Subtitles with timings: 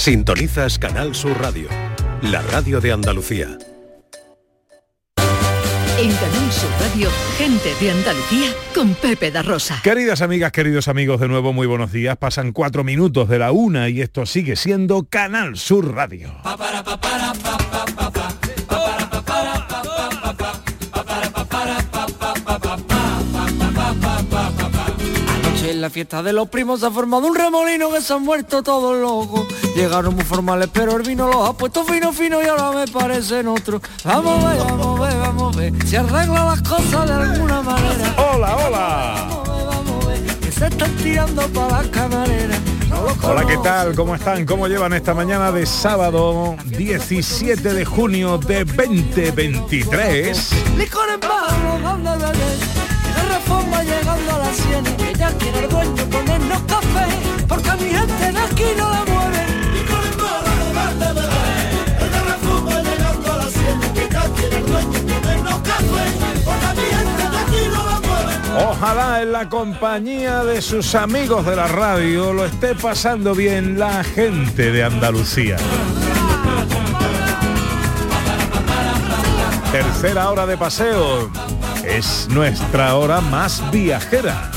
[0.00, 1.68] Sintonizas Canal Sur Radio,
[2.22, 3.58] la radio de Andalucía.
[5.98, 9.78] En Canal Sur Radio, gente de Andalucía con Pepe da Rosa.
[9.84, 12.16] Queridas amigas, queridos amigos, de nuevo muy buenos días.
[12.16, 16.32] Pasan cuatro minutos de la una y esto sigue siendo Canal Sur Radio.
[25.80, 28.62] En la fiesta de los primos se ha formado un remolino que se han muerto
[28.62, 29.46] todos locos.
[29.74, 33.48] Llegaron muy formales, pero el vino los ha puesto fino, fino y ahora me parecen
[33.48, 33.80] otros.
[34.04, 35.72] Vamos a ver, vamos a ver, vamos a ver.
[35.86, 38.14] Si arregla las cosas de alguna manera.
[38.18, 39.26] Hola, hola.
[39.30, 40.20] Vamos a ver, vamos a ver.
[40.40, 42.60] Que se están tirando para las camareras.
[43.22, 43.94] Hola, ¿qué tal?
[43.94, 44.44] ¿Cómo están?
[44.44, 50.50] ¿Cómo llevan esta mañana de sábado 17 de junio de 2023?
[50.76, 52.34] Licor en barro, dando beber.
[52.36, 54.89] De reforma llegando a las 100
[55.38, 57.06] Que ya quiere el dueño ponernos café
[57.48, 62.10] Porque a mi gente de aquí no la mueve Licor en barro, dando beber.
[62.10, 66.04] De reforma llegando a las 100 Que ya quiere el dueño ponernos café
[66.44, 70.94] Porque a mi gente de aquí no la mueve Ojalá en la compañía de sus
[70.94, 75.56] amigos de la radio lo esté pasando bien la gente de Andalucía.
[79.72, 81.30] Tercera hora de paseo.
[81.84, 84.50] Es nuestra hora más viajera.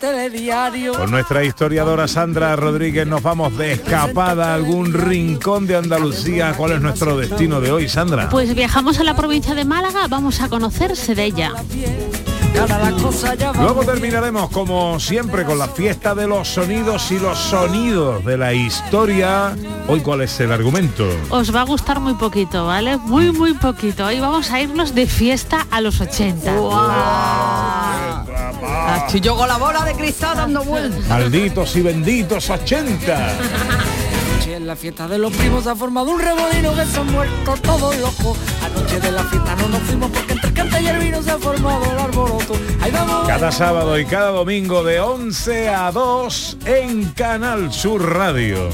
[0.00, 6.54] Telediario Con nuestra historiadora Sandra Rodríguez nos vamos de escapada a algún rincón de Andalucía.
[6.56, 8.28] ¿Cuál es nuestro destino de hoy, Sandra?
[8.28, 11.52] Pues viajamos a la provincia de Málaga, vamos a conocerse de ella.
[12.54, 17.10] Cara la cosa ya va Luego terminaremos como siempre con la fiesta de los sonidos
[17.10, 19.56] y los sonidos de la historia.
[19.88, 21.04] Hoy cuál es el argumento.
[21.30, 22.96] Os va a gustar muy poquito, ¿vale?
[22.96, 24.06] Muy, muy poquito.
[24.06, 26.52] Hoy vamos a irnos de fiesta a los 80.
[29.06, 31.06] Estoy yo con la bola de cristal dando vueltas.
[31.08, 33.16] Malditos y benditos 80.
[33.16, 37.10] Anoche en la fiesta de los primos se ha formado un remolino que se han
[37.10, 38.38] muerto todos locos.
[38.62, 41.30] Anoche de la fiesta no nos fuimos porque entre el cante y el vino se
[41.30, 42.54] ha formado el arboroto.
[42.80, 43.26] Ahí vamos.
[43.26, 48.68] Cada sábado y cada domingo de 11 a 2 en Canal Sur Radio.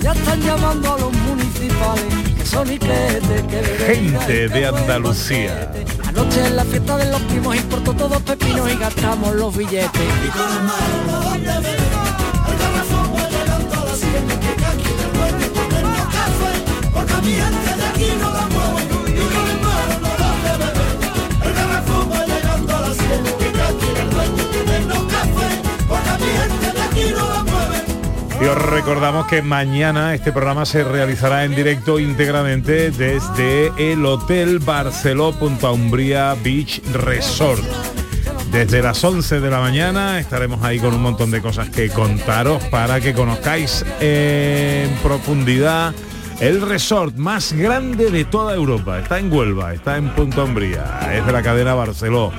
[0.00, 2.04] ya están llamando a los municipales.
[2.36, 5.72] Que son y que que Gente de Andalucía.
[6.16, 9.90] Anoche en la fiesta de los primos importó todos pepinos y gastamos los billetes.
[10.24, 10.46] Y con
[11.08, 11.80] ¿dónde beber?
[12.46, 16.52] El garrafón a la sien, que ya quiere el dueño ponernos café,
[16.92, 18.53] porque mi gente de aquí no la
[28.46, 35.32] Os recordamos que mañana este programa se realizará en directo íntegramente desde el Hotel Barceló
[35.32, 37.64] Punta Umbría Beach Resort.
[38.52, 42.62] Desde las 11 de la mañana estaremos ahí con un montón de cosas que contaros
[42.64, 45.94] para que conozcáis en profundidad
[46.40, 48.98] el resort más grande de toda Europa.
[48.98, 52.30] Está en Huelva, está en Punta Umbría, es de la cadena Barceló.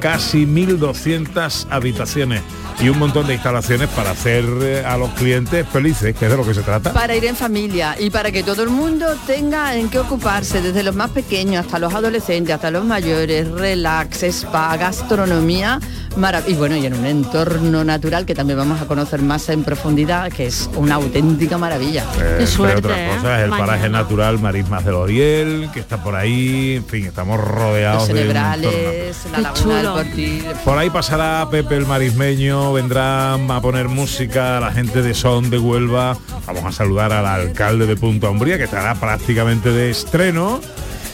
[0.00, 2.42] Casi 1.200 habitaciones
[2.82, 6.36] y un montón de instalaciones para hacer eh, a los clientes felices, que es de
[6.36, 6.92] lo que se trata.
[6.92, 10.82] Para ir en familia y para que todo el mundo tenga en qué ocuparse, desde
[10.82, 15.78] los más pequeños hasta los adolescentes, hasta los mayores, relax, spa, gastronomía,
[16.16, 19.62] marav- y bueno, y en un entorno natural que también vamos a conocer más en
[19.62, 22.04] profundidad, que es una auténtica maravilla.
[22.18, 23.10] Eh, suerte, otras ¿eh?
[23.16, 23.66] cosas, el Mañana.
[23.66, 28.12] paraje natural Marismas del Oriel, que está por ahí, en fin, estamos rodeados Los de
[28.14, 29.86] un cerebrales, la laguna del.
[29.90, 30.44] Cortil.
[30.64, 35.50] Por ahí pasará Pepe el Marismeño, vendrá a poner música a la gente de Son
[35.50, 36.16] de Huelva.
[36.46, 40.60] Vamos a saludar al alcalde de Punta Umbría, que estará prácticamente de estreno.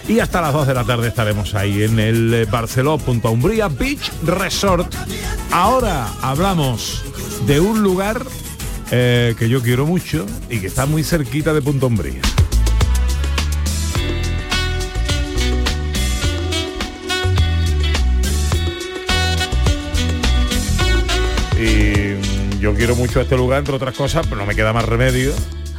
[0.09, 3.69] Y hasta las 2 de la tarde estaremos ahí en el eh, Barceló Punta Umbría
[3.69, 4.95] Beach Resort.
[5.51, 7.05] Ahora hablamos
[7.47, 8.23] de un lugar
[8.91, 12.21] eh, que yo quiero mucho y que está muy cerquita de Punta Umbría.
[22.67, 25.33] Yo quiero mucho este lugar, entre otras cosas, pero no me queda más remedio,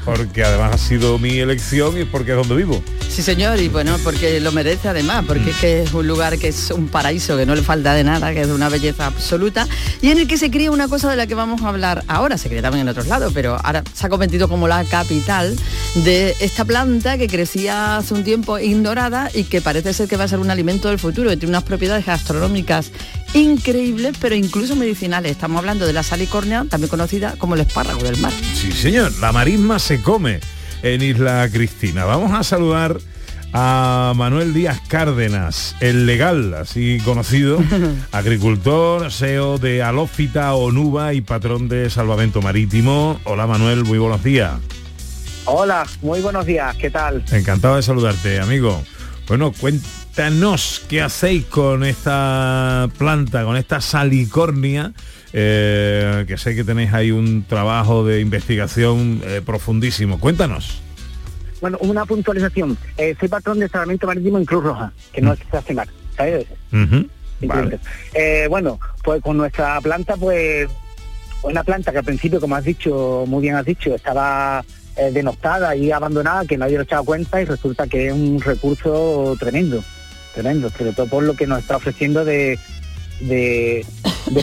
[0.05, 2.81] porque además ha sido mi elección y porque es donde vivo.
[3.09, 6.47] Sí, señor, y bueno, porque lo merece además, porque es que es un lugar que
[6.47, 9.67] es un paraíso, que no le falta de nada, que es de una belleza absoluta,
[10.01, 12.37] y en el que se cría una cosa de la que vamos a hablar ahora,
[12.37, 15.57] se cría también en otros lados, pero ahora se ha convertido como la capital
[15.95, 20.23] de esta planta que crecía hace un tiempo ignorada y que parece ser que va
[20.23, 22.93] a ser un alimento del futuro, que tiene unas propiedades gastronómicas
[23.33, 25.31] increíbles, pero incluso medicinales.
[25.31, 28.31] Estamos hablando de la salicornia, también conocida como el espárrago del mar.
[28.53, 30.39] Sí, señor, la marisma se come
[30.83, 32.05] en Isla Cristina.
[32.05, 32.97] Vamos a saludar
[33.53, 37.59] a Manuel Díaz Cárdenas, el legal, así conocido,
[38.11, 43.19] agricultor, SEO de Alófita Onuba y patrón de Salvamento Marítimo.
[43.23, 44.53] Hola Manuel, muy buenos días.
[45.45, 47.23] Hola, muy buenos días, ¿qué tal?
[47.31, 48.83] Encantado de saludarte, amigo.
[49.27, 49.53] Bueno,
[50.17, 54.91] cuéntanos qué hacéis con esta planta, con esta salicornia,
[55.31, 60.19] eh, que sé que tenéis ahí un trabajo de investigación eh, profundísimo.
[60.19, 60.81] Cuéntanos.
[61.61, 62.79] Bueno, una puntualización.
[62.97, 66.47] Eh, soy patrón de salvamento marítimo en Cruz Roja, que no es estacionar, ¿sabes?
[66.73, 67.07] Ujú,
[67.41, 67.77] vale.
[68.15, 70.67] Eh, bueno, pues con nuestra planta, pues
[71.43, 74.65] una planta que al principio, como has dicho, muy bien has dicho, estaba
[75.13, 79.83] denostada y abandonada, que nadie lo echaba cuenta y resulta que es un recurso tremendo,
[80.37, 82.59] tremendo, sobre todo por lo que nos está ofreciendo de,
[83.21, 83.83] de,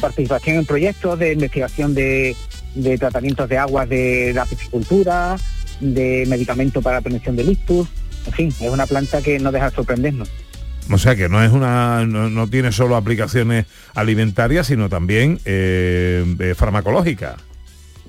[0.00, 2.36] participación en proyectos, de investigación de,
[2.74, 5.36] de tratamientos de aguas de la piscicultura,
[5.80, 7.88] de medicamento para la prevención del ictus,
[8.26, 10.28] en fin, es una planta que no deja de sorprendernos.
[10.90, 16.24] O sea que no es una, no, no tiene solo aplicaciones alimentarias, sino también eh,
[16.40, 17.36] eh, farmacológicas.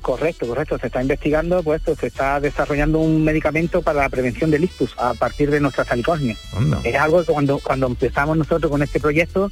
[0.06, 0.78] Correcto, correcto.
[0.78, 5.16] Se está investigando, pues se está desarrollando un medicamento para la prevención del ictus a
[5.16, 6.38] partir de nuestra salicornia.
[6.84, 9.52] Es algo que cuando, cuando empezamos nosotros con este proyecto,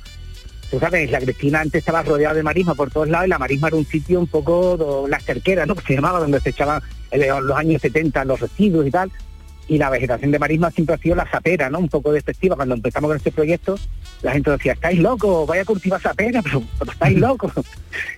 [0.70, 3.70] tú sabes, la Cristina antes estaba rodeada de marisma por todos lados y la marisma
[3.70, 5.74] era un sitio un poco do- la cerquera, ¿no?
[5.74, 9.12] Que se llamaba, donde se echaban en los años 70 los residuos y tal.
[9.68, 11.80] Y la vegetación de marisma siempre ha sido la sapera, ¿no?
[11.80, 12.56] Un poco despectiva.
[12.56, 13.78] Cuando empezamos con este proyecto,
[14.22, 17.52] la gente decía, estáis locos, vaya a cultivar sapera, pero, pero estáis locos.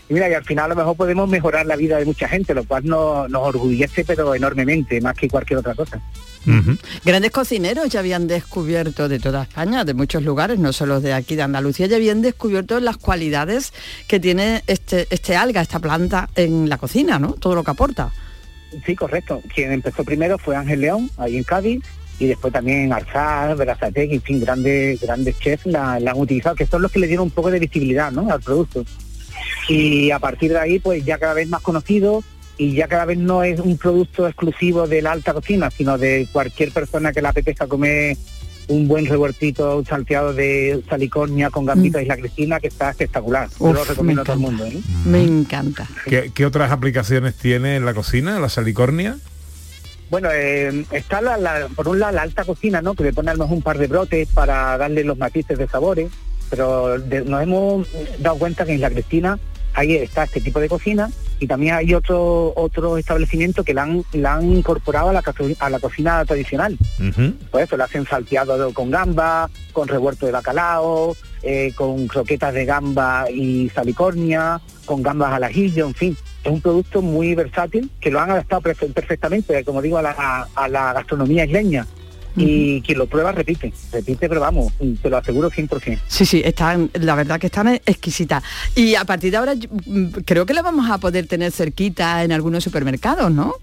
[0.09, 2.53] Y mira, y al final a lo mejor podemos mejorar la vida de mucha gente,
[2.53, 6.01] lo cual nos, nos orgullece, pero enormemente, más que cualquier otra cosa.
[7.03, 11.35] Grandes cocineros ya habían descubierto de toda España, de muchos lugares, no solo de aquí
[11.35, 13.73] de Andalucía, ya habían descubierto las cualidades
[14.07, 17.33] que tiene este, este alga, esta planta en la cocina, ¿no?
[17.33, 18.11] Todo lo que aporta.
[18.85, 19.41] Sí, correcto.
[19.53, 21.83] Quien empezó primero fue Ángel León, ahí en Cádiz,
[22.19, 26.81] y después también Arzar, Berazategui, en fin, grandes, grandes chefs la han utilizado, que son
[26.81, 28.31] los que le dieron un poco de visibilidad ¿no?
[28.31, 28.85] al producto.
[29.67, 32.23] Y a partir de ahí, pues ya cada vez más conocido
[32.57, 36.27] y ya cada vez no es un producto exclusivo de la alta cocina, sino de
[36.31, 38.15] cualquier persona que le apetezca comer
[38.67, 43.47] un buen revueltito un salteado de salicornia con gambitas y la cristina, que está espectacular.
[43.59, 44.65] Yo lo recomiendo me a todo el mundo.
[44.65, 44.81] ¿eh?
[45.05, 45.87] Me encanta.
[46.05, 49.17] ¿Qué, qué otras aplicaciones tiene en la cocina, la salicornia?
[50.09, 52.93] Bueno, eh, está la, la- por un lado la alta cocina, ¿no?
[52.95, 55.67] Que le pone a lo mejor un par de brotes para darle los matices de
[55.67, 56.11] sabores,
[56.49, 57.87] pero de- nos hemos
[58.19, 59.39] dado cuenta que en la Cristina
[59.75, 64.03] ahí está este tipo de cocina y también hay otro otro establecimiento que la han,
[64.13, 65.21] la han incorporado a la,
[65.59, 66.77] a la cocina tradicional.
[66.99, 67.33] Ujú.
[67.51, 72.65] Por eso le hacen salteado con gamba, con revuelto de bacalao, eh, con croquetas de
[72.65, 76.17] gamba y salicornia, con gambas al ajillo, en fin.
[76.43, 80.47] Es un producto muy versátil que lo han adaptado perfe- perfectamente, como digo, a la,
[80.55, 81.85] a la gastronomía isleña.
[82.37, 85.99] Y quien lo prueba repite, repite, pero vamos, te lo aseguro 100%.
[86.07, 88.43] Sí, sí, están, la verdad que están exquisitas.
[88.75, 92.23] Y a partir de ahora yo, mm, creo que la vamos a poder tener cerquita
[92.23, 93.53] en algunos supermercados, ¿no?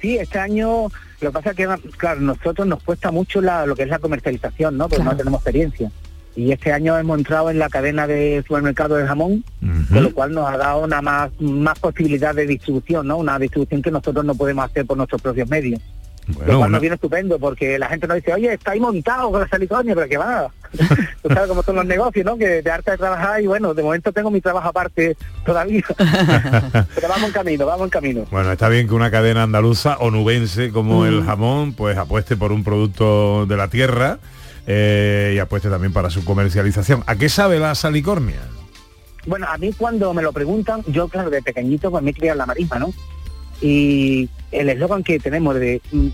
[0.00, 0.88] Sí, este año
[1.20, 4.00] lo que pasa es que, claro, nosotros nos cuesta mucho la- lo que es la
[4.00, 4.84] comercialización, ¿no?
[4.88, 5.12] Porque Claro.
[5.12, 5.90] no tenemos experiencia.
[6.34, 9.94] Y este año hemos entrado en la cadena de supermercados de jamón, Ujú.
[9.94, 13.18] con lo cual nos ha dado una más, más posibilidad de distribución, ¿no?
[13.18, 15.80] Una distribución que nosotros no podemos hacer por nuestros propios medios.
[16.46, 19.40] Lo cual nos viene estupendo, porque la gente nos dice, oye, está ahí montado con
[19.40, 20.48] la salicornia, pero que va.
[21.22, 22.36] Tú sabes cómo son los negocios, ¿no?
[22.38, 25.82] Que te harta de trabajar y bueno, de momento tengo mi trabajo aparte todavía.
[26.94, 28.24] pero vamos en camino, vamos en camino.
[28.30, 31.06] Bueno, está bien que una cadena andaluza o nubense como Mm.
[31.06, 34.18] el jamón, pues apueste por un producto de la tierra
[34.66, 37.02] eh, y apueste también para su comercialización.
[37.06, 38.40] ¿A qué sabe la salicornia?
[39.26, 42.34] Bueno, a mí cuando me lo preguntan, yo claro, de pequeñito pues me he criado
[42.34, 42.92] en la marisma, ¿no?
[43.62, 46.08] Y el eslogan que tenemos de mm,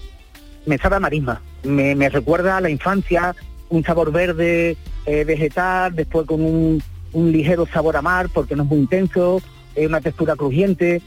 [0.66, 3.34] me sabe a marisma, me, recuerda a la infancia,
[3.70, 4.76] un sabor verde,
[5.06, 6.82] eh, vegetal, después con un,
[7.14, 9.40] ligero sabor a mar, porque no es muy intenso,
[9.74, 11.00] es una textura crujiente.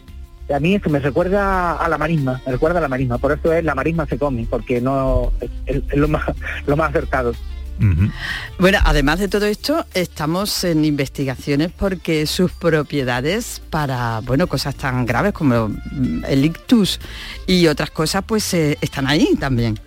[0.52, 3.54] A mí eso me recuerda a la marisma, me recuerda a la marisma, por eso
[3.54, 5.32] es la marisma se come, porque no
[5.68, 7.34] es, lo más acertado.
[8.60, 15.06] Bueno, además de todo esto, estamos en investigaciones porque sus propiedades para, bueno, cosas tan
[15.06, 15.72] graves como
[16.28, 17.00] el ictus
[17.48, 19.80] y otras cosas, pues eh, están ahí también.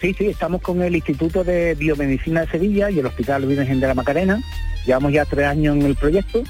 [0.00, 3.86] Sí, sí, estamos con el Instituto de Biomedicina de Sevilla y el Hospital Virgen de
[3.86, 4.40] la Macarena.
[4.84, 6.42] Llevamos ya tres años en el proyecto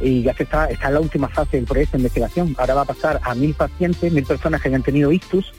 [0.00, 2.54] y ya se está, está en la última fase del proyecto de investigación.
[2.58, 5.52] Ahora va a pasar a mil pacientes, mil personas que hayan tenido ictus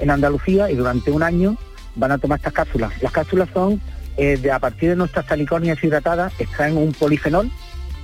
[0.00, 1.56] en Andalucía y durante un año
[1.98, 3.02] van a tomar estas cápsulas.
[3.02, 3.80] Las cápsulas son,
[4.16, 7.50] eh, de, a partir de nuestras salicornias hidratadas, extraen un polifenol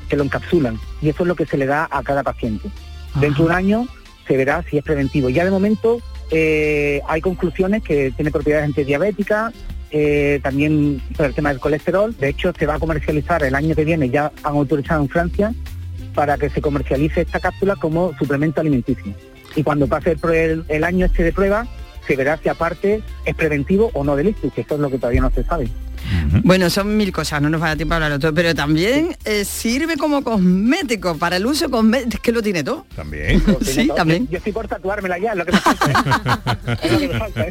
[0.08, 2.68] que lo encapsulan y eso es lo que se le da a cada paciente.
[3.20, 3.86] Dentro de un año
[4.26, 5.28] se verá si es preventivo.
[5.28, 9.54] Ya de momento eh, hay conclusiones que tiene propiedades antidiabéticas,
[9.90, 12.14] eh, también por el tema del colesterol.
[12.18, 15.54] De hecho, se va a comercializar el año que viene, ya han autorizado en Francia,
[16.14, 19.14] para que se comercialice esta cápsula como suplemento alimenticio.
[19.54, 20.16] Y cuando pase
[20.68, 21.66] el año este de prueba,
[22.06, 24.99] se verá si aparte es preventivo o no del ictus, que esto es lo que
[24.99, 25.68] todavía no se sabe.
[26.42, 29.16] Bueno, son mil cosas, no nos va a dar tiempo a hablarlo todo, pero también
[29.25, 32.84] eh, sirve como cosmético, para el uso cosmético, es que lo tiene todo.
[32.94, 33.40] También.
[33.40, 33.96] Tiene Sí, todo.
[33.96, 34.28] también.
[34.30, 36.76] Yo estoy por tatuármela ya, es lo que me falta.
[36.82, 37.46] es lo que me falta.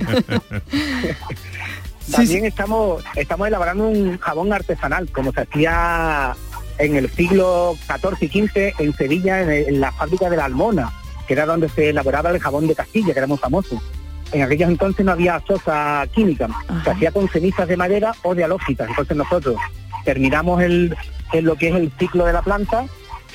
[2.11, 6.35] También estamos, estamos elaborando un jabón artesanal, como se hacía
[6.77, 10.45] en el siglo XIV y XV en Sevilla, en, el- en la fábrica de la
[10.45, 10.91] Almona,
[11.27, 13.81] que era donde se elaboraba el jabón de Castilla, que era muy famoso.
[14.33, 16.49] En aquellos entonces no había sosa química,
[16.83, 18.89] se hacía con cenizas de madera o de halófitas.
[18.89, 19.57] Entonces nosotros
[20.03, 20.95] terminamos el,
[21.41, 22.85] lo que es el ciclo de la planta,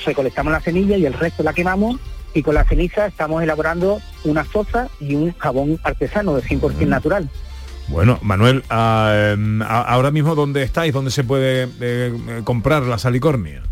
[0.05, 2.01] recolectamos la semilla y el resto la quemamos
[2.35, 7.29] y con la ceniza estamos elaborando una sosa y un jabón artesano de 100% natural.
[7.89, 12.99] Bueno, Manuel, ah, em, ahora mismo dónde estáis, dónde se puede eh, eh, comprar la
[12.99, 13.63] salicornia.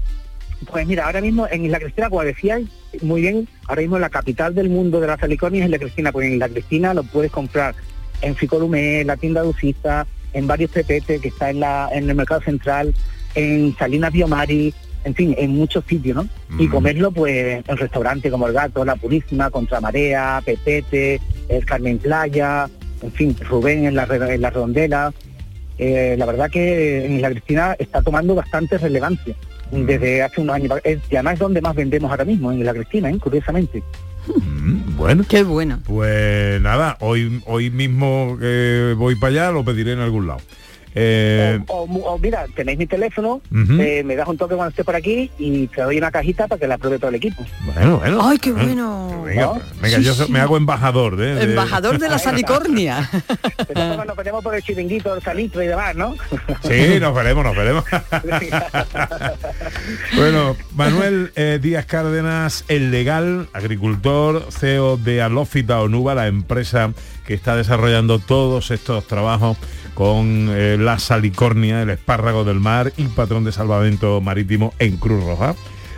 [0.64, 2.66] Pues mira, ahora mismo en Isla Cristina, como decíais,
[3.02, 6.28] muy bien, ahora mismo la capital del mundo de la salicornia es Isla Cristina, porque
[6.28, 7.74] en Isla Cristina lo puedes comprar
[8.22, 12.08] en Ficolumé, en la tienda de Usista, en varios PPT que está en, la, en
[12.08, 12.94] el mercado central,
[13.34, 14.72] en Salinas Biomari,
[15.04, 16.28] en fin, en muchos sitios, ¿no?
[16.58, 16.70] Y Mm.
[16.70, 22.68] comerlo pues en restaurantes como El Gato, La Purísima, Contramarea, Pepete, El Carmen Playa,
[23.02, 25.12] en fin, Rubén en la, en la redondela.
[25.78, 29.34] Eh, la verdad que en Isla Cristina está tomando bastante relevancia
[29.70, 30.72] desde hace unos años.
[30.84, 33.18] Es- y además es donde más vendemos ahora mismo, en Isla Cristina, ¿eh?
[33.18, 33.82] curiosamente.
[34.28, 35.78] Mm, bueno, Qué bueno.
[35.86, 40.40] pues nada, hoy, hoy mismo que voy para allá lo pediré en algún lado.
[40.98, 43.42] Eh, O, o mu- o mira, tenéis mi teléfono,
[43.78, 46.58] eh, me das un toque cuando esté por aquí y te doy una cajita para
[46.58, 47.44] que la pruebe todo el equipo.
[47.74, 48.26] bueno, bueno.
[48.26, 49.22] Ay, qué Eh, bueno.
[49.26, 49.60] Venga, ¿No?
[49.82, 53.10] venga, yo me hago embajador de, de- Embajador de la salicornia.
[53.68, 56.14] Pero nos ponemos por el chiringuito, el salitre y demás, ¿no?
[56.62, 57.84] Sí, nos veremos, nos veremos.
[60.16, 66.92] bueno, Manuel eh, Díaz Cárdenas, el legal, agricultor, CEO de Alófita Onuba, la empresa
[67.26, 69.56] que está desarrollando todos estos trabajos
[69.96, 75.24] con eh, la salicornia, el espárrago del mar y patrón de salvamento marítimo en Cruz
[75.24, 75.54] Roja.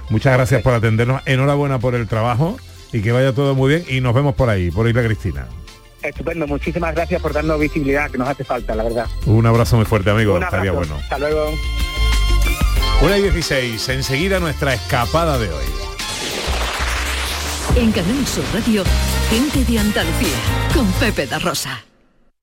[0.09, 2.57] Muchas gracias por atendernos, enhorabuena por el trabajo
[2.93, 5.49] y que vaya todo muy bien y nos vemos por ahí, por Isla Cristina.
[6.00, 9.07] Estupendo, muchísimas gracias por darnos visibilidad que nos hace falta, la verdad.
[9.26, 10.37] Un abrazo muy fuerte, amigo.
[10.37, 10.95] Un Estaría bueno.
[10.95, 11.50] Hasta luego.
[13.02, 15.64] Una y 16, enseguida nuestra escapada de hoy.
[17.75, 18.85] En Canal Sur Radio,
[19.28, 20.37] gente de Andalucía,
[20.73, 21.88] con Pepe da Rosa.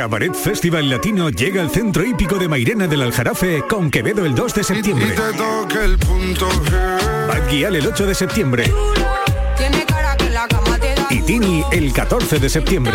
[0.00, 4.54] Cabaret Festival Latino llega al centro hípico de Mairena del Aljarafe con Quevedo el 2
[4.54, 5.14] de septiembre.
[7.28, 8.64] Bad Gyal el 8 de septiembre.
[11.10, 12.94] Y Tini el 14 de septiembre.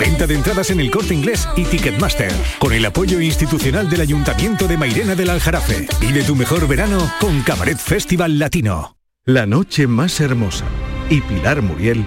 [0.00, 2.32] Venta de entradas en el corte inglés y Ticketmaster.
[2.58, 5.86] Con el apoyo institucional del Ayuntamiento de Mairena del Aljarafe.
[6.00, 8.96] Vive tu mejor verano con Cabaret Festival Latino.
[9.26, 10.64] La noche más hermosa
[11.10, 12.06] y Pilar Muriel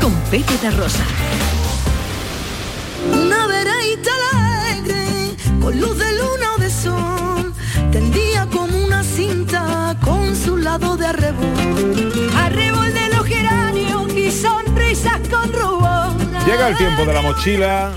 [0.00, 1.04] Con Pepe da Rosa.
[3.12, 7.52] Una vereita alegre, con luz de luna o de sol,
[7.92, 12.32] tendía como una cinta con su lado de arrebol.
[12.36, 16.12] Arrebol de los geranios y sonrisas con rubor.
[16.46, 17.92] Llega el tiempo de la mochila,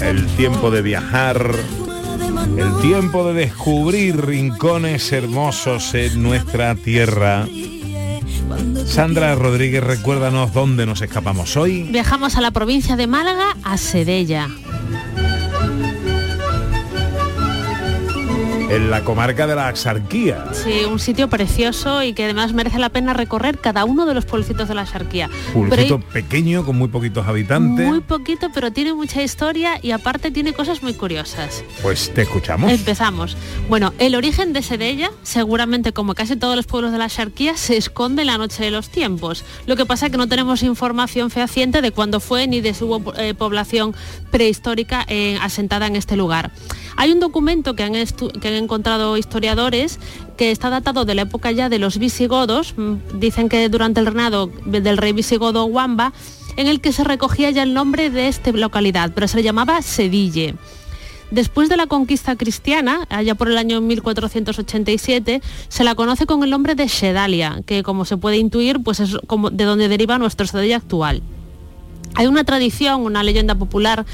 [0.00, 1.54] el tiempo de viajar,
[2.56, 7.46] el tiempo de descubrir rincones hermosos en nuestra tierra.
[8.86, 11.82] Sandra Rodríguez, recuérdanos dónde nos escapamos hoy.
[11.84, 14.48] Viajamos a la provincia de Málaga, a Sedella.
[18.74, 20.46] En la comarca de la Axarquía.
[20.52, 24.24] Sí, un sitio precioso y que además merece la pena recorrer cada uno de los
[24.24, 25.30] pueblecitos de la Axarquía.
[25.52, 27.86] Pueblecito pequeño, con muy poquitos habitantes.
[27.86, 31.62] Muy poquito, pero tiene mucha historia y aparte tiene cosas muy curiosas.
[31.82, 32.72] Pues te escuchamos.
[32.72, 33.36] Empezamos.
[33.68, 37.76] Bueno, el origen de Sedella, seguramente como casi todos los pueblos de la Axarquía, se
[37.76, 39.44] esconde en la noche de los tiempos.
[39.66, 43.14] Lo que pasa es que no tenemos información fehaciente de cuándo fue ni de su
[43.18, 43.94] eh, población
[44.32, 46.50] prehistórica eh, asentada en este lugar.
[46.96, 49.98] Hay un documento que han, encontrado historiadores
[50.36, 54.06] que está datado de la época ya de los visigodos, mm, dicen que durante el
[54.06, 56.12] reinado del rey visigodo Wamba,
[56.56, 59.82] en el que se recogía ya el nombre de esta localidad, pero se le llamaba
[59.82, 60.54] Sedille.
[61.30, 66.50] Después de la conquista cristiana, allá por el año 1487, se la conoce con el
[66.50, 69.16] nombre de Sedalia, que como se puede intuir, pues es
[69.52, 71.22] de donde deriva nuestro Sedilla actual.
[72.14, 74.06] Hay una tradición, una leyenda popular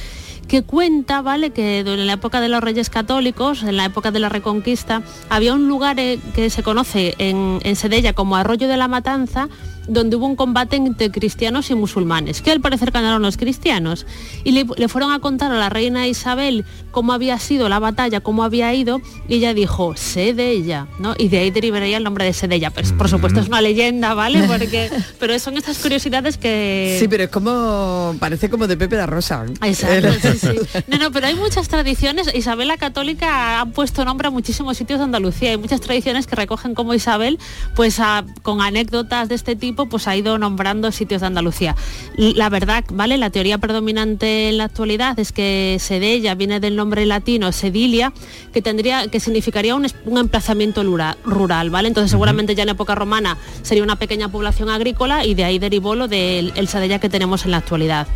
[0.50, 1.50] que cuenta, ¿vale?
[1.50, 5.54] Que en la época de los reyes católicos, en la época de la Reconquista, había
[5.54, 9.48] un lugar eh, que se conoce en, en Sedella como Arroyo de la Matanza,
[9.88, 14.06] donde hubo un combate entre cristianos y musulmanes, que al parecer ganaron los cristianos.
[14.44, 18.44] Y le, fueron a contar a la reina Isabel cómo había sido la batalla, cómo
[18.44, 21.14] había ido, y ella dijo, Sedella, ¿no?
[21.18, 22.70] Y de ahí derivaría el nombre de Sedella.
[22.70, 24.42] Pues, por supuesto es una leyenda, ¿vale?
[24.48, 26.96] Porque, pero son estas curiosidades que...
[27.00, 29.44] Sí, pero es como, parece como de Pepe de Rosa.
[29.62, 30.08] Exacto,
[30.88, 32.32] No, no, pero hay muchas tradiciones.
[32.34, 35.50] Isabel la Católica ha puesto nombre a muchísimos sitios de Andalucía.
[35.50, 37.38] Hay muchas tradiciones que recogen como Isabel,
[37.74, 38.00] pues
[38.42, 41.76] con anécdotas de este tipo pues ha ido nombrando sitios de Andalucía.
[42.16, 43.18] La verdad, ¿vale?
[43.18, 48.12] La teoría predominante en la actualidad es que Sedella viene del nombre latino Sedilia,
[48.52, 49.86] que tendría, que significaría un,
[50.16, 50.82] emplazamiento
[51.24, 51.88] rural, ¿vale?
[51.88, 55.94] Entonces seguramente ya en época romana sería una pequeña población agrícola y de ahí derivó
[55.94, 58.06] lo del Sedella que tenemos en la actualidad.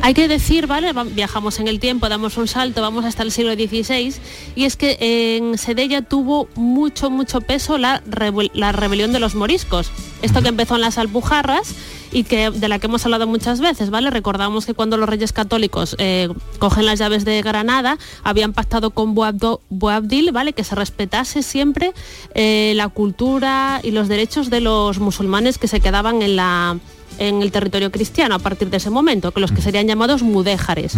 [0.00, 0.92] Hay que decir, ¿vale?
[1.12, 4.14] Viajamos en el tiempo, damos un salto, vamos hasta el siglo XVI,
[4.54, 4.96] y es que
[5.36, 8.02] en Sedella tuvo mucho, mucho peso la,
[8.54, 9.90] la rebelión de los moriscos.
[10.22, 11.74] Esto que empezó en las Alpujarras
[12.10, 14.10] y que de la que hemos hablado muchas veces, ¿vale?
[14.10, 16.28] Recordamos que cuando los reyes católicos eh,
[16.58, 20.52] cogen las llaves de Granada, habían pactado con Boabdil, ¿vale?
[20.52, 21.92] Que se respetase siempre
[22.34, 26.78] eh, la cultura y los derechos de los musulmanes que se quedaban en la
[27.18, 30.94] en el territorio cristiano a partir de ese momento, que los que serían llamados mudéjares.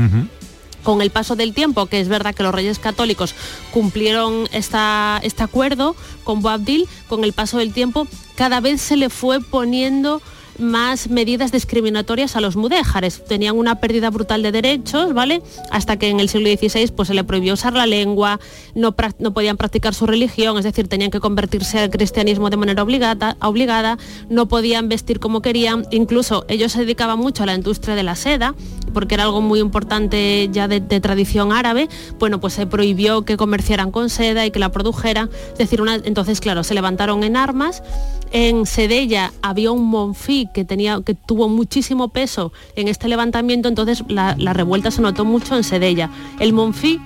[0.83, 3.35] Con el paso del tiempo, que es verdad que los reyes católicos
[3.71, 8.07] cumplieron esta, este acuerdo con Boabdil, con el paso del tiempo
[8.41, 10.23] cada vez se le fue poniendo
[10.61, 13.25] más medidas discriminatorias a los mudéjares.
[13.25, 15.43] Tenían una pérdida brutal de derechos, ¿vale?
[15.71, 18.41] Hasta que en el siglo XVI pues, se le prohibió usar la lengua,
[18.75, 22.83] no, no podían practicar su religión, es decir, tenían que convertirse al cristianismo de manera
[22.83, 27.95] obligada, obligada, no podían vestir como querían, incluso ellos se dedicaban mucho a la industria
[27.95, 28.55] de la seda,
[28.93, 33.91] porque era algo muy importante ya de, tradición árabe, bueno, pues se prohibió que comerciaran
[33.91, 37.83] con seda y que la produjeran, decir, entonces, claro, se levantaron en armas,
[38.33, 44.05] en Sedella había un monfí que, tenía, que tuvo muchísimo peso en este levantamiento, entonces
[44.09, 46.11] la, la revuelta se notó mucho en Sedella.
[46.39, 47.01] El monfí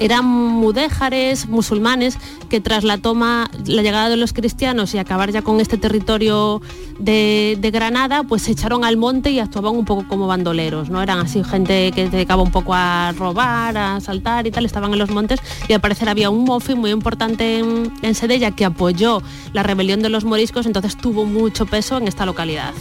[0.00, 5.42] eran mudéjares musulmanes que tras la toma, la llegada de los cristianos y acabar ya
[5.42, 6.60] con este territorio
[6.98, 11.02] de, Granada, pues se echaron al monte y actuaban un poco como bandoleros, ¿no?
[11.02, 14.92] Eran así gente que se dedicaba un poco a robar, a saltar y tal, estaban
[14.92, 18.64] en los montes y al parecer había un mofi muy importante en, en Sedella que
[18.64, 22.72] apoyó la rebelión de los moriscos, entonces tuvo mucho peso en esta localidad.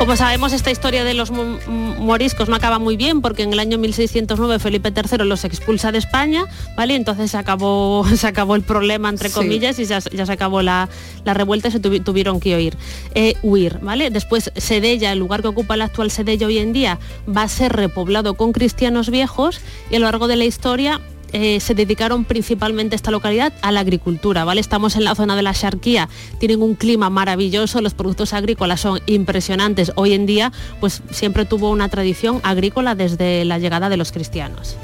[0.00, 3.76] Como sabemos, esta historia de los moriscos no acaba muy bien porque en el año
[3.76, 6.94] 1609 Felipe III los expulsa de España, ¿vale?
[6.94, 10.88] Entonces se acabó, se acabó el problema, entre comillas, y ya, se acabó la,
[11.26, 12.78] revuelta y se tuvieron que huir,
[13.14, 14.08] eh, huir, ¿vale?
[14.08, 17.74] Después Sedella, el lugar que ocupa el actual Sedella hoy en día, va a ser
[17.74, 19.60] repoblado con cristianos viejos
[19.90, 21.02] y a lo largo de la historia
[21.32, 24.60] eh, se dedicaron principalmente esta localidad a la agricultura, ¿vale?
[24.60, 29.00] Estamos en la zona de la Sharquía, tienen un clima maravilloso, los productos agrícolas son
[29.06, 29.92] impresionantes.
[29.96, 34.76] Hoy en día, pues siempre tuvo una tradición agrícola desde la llegada de los cristianos.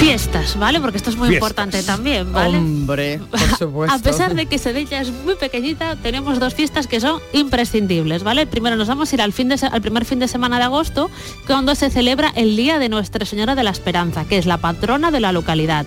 [0.00, 0.80] Fiestas, ¿vale?
[0.80, 2.56] Porque esto es muy importante también, ¿vale?
[2.56, 3.94] Hombre, por supuesto.
[3.94, 8.46] A pesar de que Sedella es muy pequeñita, tenemos dos fiestas que son imprescindibles, ¿vale?
[8.46, 11.10] Primero nos vamos a ir al, fin de al primer fin de semana de agosto,
[11.46, 15.10] cuando se celebra el Día de Nuestra Señora de la Esperanza, que es la patrona
[15.10, 15.84] de la localidad.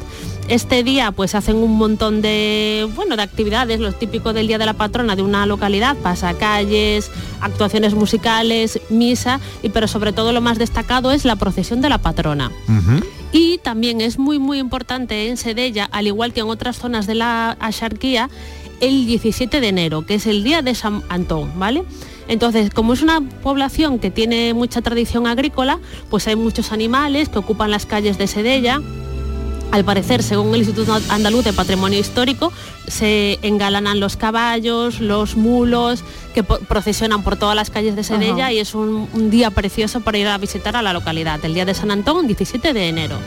[0.47, 4.65] Este día pues hacen un montón de, bueno, de actividades, lo típico del Día de
[4.65, 7.09] la Patrona de una localidad, pasacalles,
[7.41, 11.97] actuaciones musicales, misa, y pero sobre todo lo más destacado es la procesión de la
[11.97, 12.51] patrona.
[13.33, 17.15] Y también es muy muy importante en Sedella, al igual que en otras zonas de
[17.15, 18.29] la Axarquía,
[18.79, 21.83] el 17 de enero, que es el día de San Antón, ¿vale?
[22.27, 27.39] Entonces, como es una población que tiene mucha tradición agrícola, pues hay muchos animales que
[27.39, 28.81] ocupan las calles de Sedella
[29.73, 32.53] al parecer, según el Instituto Andaluz de Patrimonio Histórico,
[32.87, 36.03] se engalanan los caballos, los mulos,
[36.35, 40.19] que procesionan por todas las calles de Sedella y es un, un día precioso para
[40.19, 43.17] ir a visitar a la localidad, el día de San Antón, 17 de enero.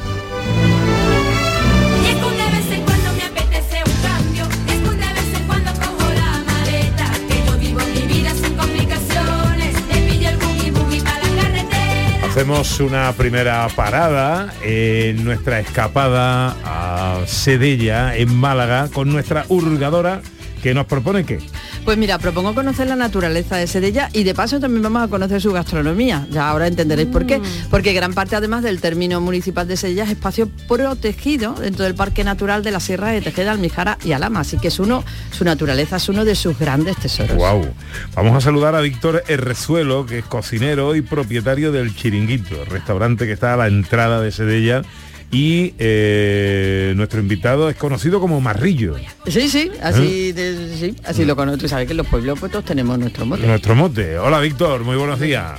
[12.36, 20.20] Hacemos una primera parada en nuestra escapada a Sedella, en Málaga, con nuestra hurgadora
[20.66, 21.38] que nos propone qué.
[21.84, 25.40] Pues mira, propongo conocer la naturaleza de Sedella y de paso también vamos a conocer
[25.40, 26.26] su gastronomía.
[26.32, 27.38] Ya ahora entenderéis por qué.
[27.38, 27.44] Mm.
[27.70, 32.24] Porque gran parte además del término municipal de Sedella es espacio protegido dentro del Parque
[32.24, 34.40] Natural de la Sierra de Tejeda, Almijara y Alama.
[34.40, 37.36] Así que es uno, su naturaleza es uno de sus grandes tesoros.
[37.36, 37.68] Wow.
[38.16, 43.26] Vamos a saludar a Víctor Herrezuelo, que es cocinero y propietario del Chiringuito, el restaurante
[43.26, 44.82] que está a la entrada de Sedella
[45.30, 48.94] y eh, nuestro invitado es conocido como Marrillo.
[49.26, 50.94] Sí, sí, así, ¿Eh?
[51.04, 51.62] así lo conozco.
[51.62, 53.46] Tú sabes que en los pueblos pues todos tenemos nuestro mote.
[53.46, 54.18] Nuestro mote.
[54.18, 55.58] Hola Víctor, muy buenos días.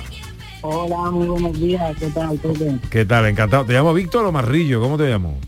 [0.62, 1.96] Hola, muy buenos días.
[1.98, 2.40] ¿Qué tal?
[2.90, 3.26] ¿Qué tal?
[3.26, 3.64] Encantado.
[3.64, 4.80] ¿Te llamo Víctor o Marrillo?
[4.80, 5.38] ¿Cómo te llamo?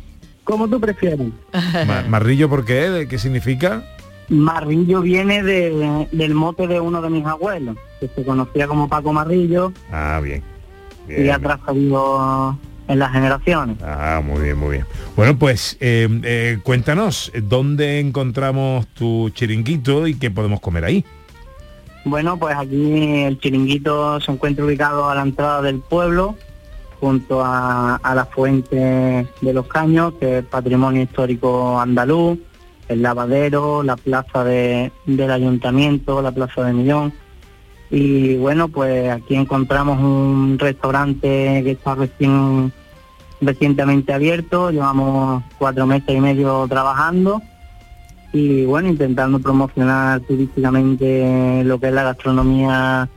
[0.44, 1.28] Como tú prefieres.
[2.08, 3.06] ¿Marrillo por qué?
[3.08, 3.84] ¿Qué significa?
[4.28, 9.12] Marrillo viene de, del mote de uno de mis abuelos, que se conocía como Paco
[9.12, 9.72] Marrillo.
[9.90, 10.42] Ah, bien.
[11.08, 11.26] bien.
[11.26, 12.56] Y ha trascendido
[12.90, 13.76] en las generaciones.
[13.84, 14.86] Ah, muy bien, muy bien.
[15.14, 21.04] Bueno, pues eh, eh, cuéntanos, ¿dónde encontramos tu chiringuito y qué podemos comer ahí?
[22.04, 26.34] Bueno, pues aquí el chiringuito se encuentra ubicado a la entrada del pueblo,
[26.98, 32.38] junto a, la fuente de los caños, que es patrimonio histórico andaluz,
[32.88, 37.12] el lavadero, la plaza del ayuntamiento, la plaza de Millón.
[37.88, 42.72] Y bueno, pues aquí encontramos un restaurante que está recién
[43.40, 47.42] recientemente abierto, llevamos cuatro meses y medio trabajando
[48.32, 53.08] y bueno, intentando promocionar turísticamente lo que es la gastronomía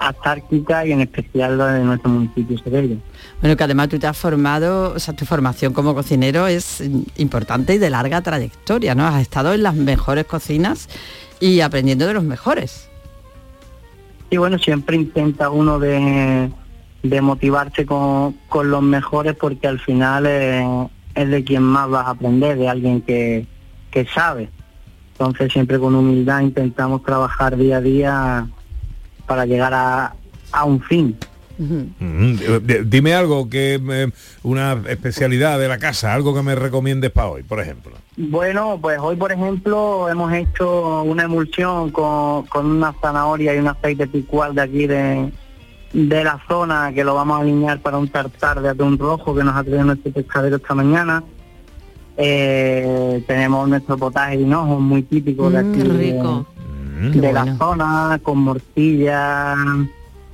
[0.00, 2.96] astárquica y en especial la de nuestro municipio Sevilla.
[3.40, 6.82] Bueno, que además tú te has formado, o sea, tu formación como cocinero es
[7.16, 9.06] importante y de larga trayectoria, ¿no?
[9.06, 10.88] Has estado en las mejores cocinas
[11.38, 12.88] y aprendiendo de los mejores.
[14.30, 16.50] Y bueno, siempre intenta uno de,
[17.02, 22.10] de motivarse con, con, los mejores porque al final es de quien más vas a
[22.10, 23.46] aprender, de alguien que,
[23.90, 24.50] que sabe.
[25.12, 28.46] Entonces siempre con humildad intentamos trabajar día a día
[29.26, 30.14] para llegar a,
[30.52, 31.16] a un fin.
[32.86, 34.10] Dime algo que eh,
[34.42, 37.92] una especialidad de la casa, algo que me recomiendes para hoy, por ejemplo.
[38.16, 43.68] Bueno, pues hoy por ejemplo hemos hecho una emulsión con, con una zanahoria y un
[43.68, 45.30] aceite picual de aquí de,
[45.92, 49.42] de la zona que lo vamos a alinear para un tartar de atún rojo que
[49.42, 51.24] nos ha traído nuestro pescadero esta mañana.
[52.16, 56.46] Eh, tenemos nuestro potaje de hinojo muy típico de mm, aquí rico.
[57.14, 59.56] de, la zona, con morcilla,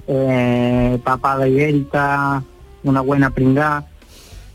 [0.09, 2.43] eh, papada ibérica,
[2.83, 3.87] una buena pringada,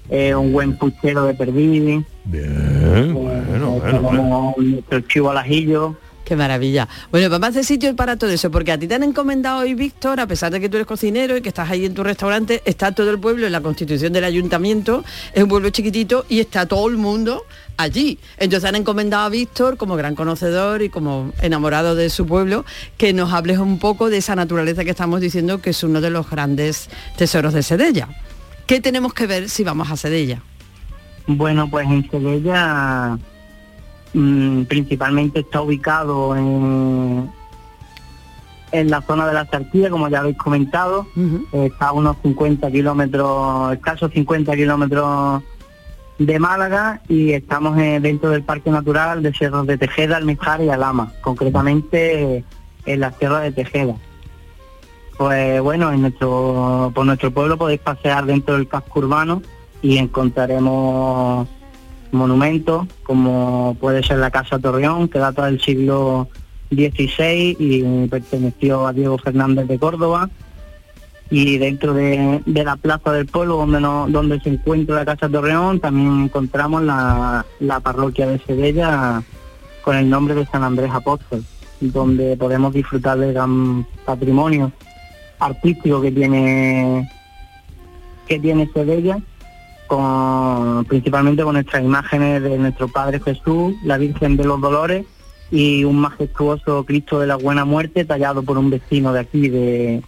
[0.10, 2.06] eh, un buen puchero de perdiz.
[2.26, 5.96] Bien, bueno, bueno, Nuestro chivo al ajillo.
[6.32, 6.88] Qué maravilla.
[7.12, 9.74] Bueno, vamos a hacer sitio para todo eso, porque a ti te han encomendado hoy,
[9.74, 12.62] Víctor, a pesar de que tú eres cocinero y que estás ahí en tu restaurante,
[12.64, 16.66] está todo el pueblo en la constitución del ayuntamiento, es un pueblo chiquitito y está
[16.66, 17.44] todo el mundo
[17.76, 18.18] allí.
[18.38, 22.64] Entonces han encomendado a Víctor, como gran conocedor y como enamorado de su pueblo,
[22.96, 26.12] que nos hables un poco de esa naturaleza que estamos diciendo que es uno de
[26.12, 28.08] los grandes tesoros de Sedella.
[28.68, 30.42] ¿Qué tenemos que ver si vamos a Sedella?
[31.28, 33.20] Bueno, pues en Sedella
[34.14, 37.32] Mm, principalmente está ubicado en,
[38.72, 41.08] en la zona de la Sartía, como ya habéis comentado,
[41.52, 45.44] está a unos 50 kilómetros, escasos 50 kilómetros
[46.18, 51.14] de Málaga y estamos dentro del Parque Natural de Cerros de Tejeda, Almijar y Alama,
[51.22, 52.44] concretamente
[52.86, 53.96] en la Sierra de Tejeda.
[55.18, 59.42] Pues bueno, en nuestro, por nuestro pueblo podéis pasear dentro del casco urbano
[59.82, 61.48] y encontraremos
[62.12, 66.28] monumentos, como puede ser la Casa Torreón, que data del siglo
[66.70, 70.30] XVI y perteneció a Diego Fernández de Córdoba.
[71.30, 76.84] Y dentro de, la plaza del pueblo, donde, se encuentra la Casa Torreón, también encontramos
[76.84, 77.46] la,
[77.82, 79.24] parroquia de Sevilla
[79.82, 81.44] con el nombre de San Andrés Apóstol,
[81.80, 84.72] donde podemos disfrutar del gran patrimonio
[85.40, 87.10] artístico que tiene
[88.28, 89.18] que tiene Sevilla
[90.88, 95.06] principalmente con nuestras imágenes de nuestro Padre Jesús, la Virgen de los Dolores
[95.52, 100.02] y un majestuoso Cristo de la Buena Muerte tallado por un vecino de aquí de,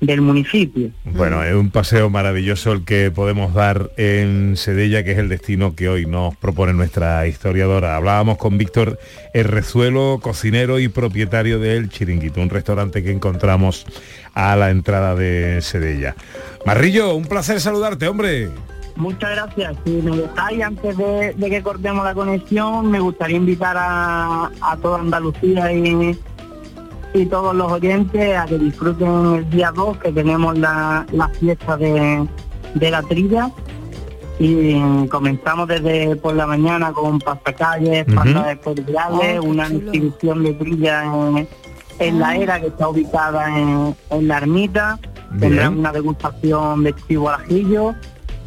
[0.00, 0.90] del municipio.
[1.04, 5.74] Bueno, es un paseo maravilloso el que podemos dar en Sedella, que es el destino
[5.74, 7.96] que hoy nos propone nuestra historiadora.
[7.96, 8.98] Hablábamos con Víctor
[9.34, 13.86] Herrezuelo, cocinero y propietario del Chiringuito, un restaurante que encontramos
[14.34, 16.14] a la entrada de Sedella.
[16.64, 18.50] Marrillo, un placer saludarte, hombre.
[18.98, 19.76] Muchas gracias.
[19.84, 24.76] Si me dejáis, antes de, de que cortemos la conexión, me gustaría invitar a, a
[24.82, 26.18] toda Andalucía y,
[27.14, 31.76] y todos los oyentes a que disfruten el día 2, que tenemos la, la fiesta
[31.76, 32.26] de,
[32.74, 33.50] de la trilla.
[34.40, 38.16] Y comenzamos desde por la mañana con pasacalles, Ujú.
[38.16, 41.48] pasadas especiales, Oh, una exhibición de trilla en,
[42.00, 44.98] en la era que está ubicada en, en la ermita.
[45.30, 45.40] Bien.
[45.40, 47.94] Tendrán una degustación de chivo al ajillo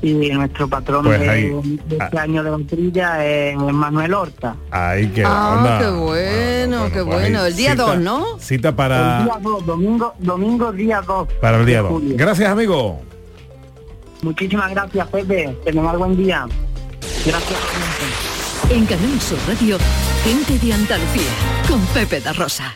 [0.01, 1.49] y nuestro patrón Pues de, ahí.
[1.85, 2.21] de este Ah.
[2.23, 4.55] año de la trilla es Manuel Horta.
[4.71, 5.27] Ahí queda.
[5.29, 5.79] Ah, onda.
[5.79, 7.45] qué bueno, qué pues bueno.
[7.45, 8.39] El día cita- 2, ¿no?
[8.39, 11.27] Cita El para, día 2, domingo, domingo día 2.
[11.39, 11.91] para el día de 2.
[11.91, 12.15] julio.
[12.17, 13.01] Gracias, amigo.
[14.23, 15.55] Muchísimas gracias, Pepe.
[15.65, 16.45] Que tengas buen día.
[17.25, 17.59] Gracias.
[18.69, 19.77] En Canal Sur Radio,
[20.23, 21.31] gente de Andalucía,
[21.67, 22.75] con Pepe da Rosa.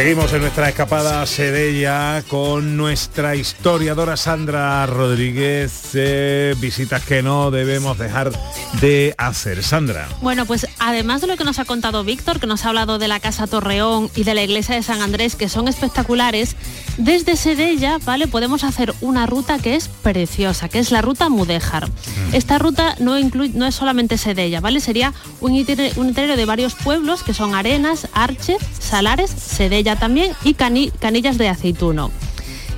[0.00, 5.90] Seguimos en nuestra escapada a Sedella con nuestra historiadora Sandra Rodríguez.
[5.92, 8.32] eh, visitas que no debemos dejar
[8.80, 9.62] de hacer.
[9.62, 10.08] Sandra.
[10.22, 13.08] Bueno, pues además de lo que nos ha contado Víctor, que nos ha hablado de
[13.08, 16.56] la Casa Torreón y de la Iglesia de San Andrés, que son espectaculares,
[16.96, 18.26] desde Sedella, ¿vale?
[18.26, 21.90] Podemos hacer una ruta que es preciosa, que es la ruta Mudéjar.
[22.32, 24.80] Esta ruta no, incluye, no es solamente Sedella, ¿vale?
[24.80, 30.32] Sería un itinerario, un itinerario de varios pueblos, que son Arenas, Arches, Salares, Sedella también
[30.44, 32.10] y Cani- Canillas de Aceituno.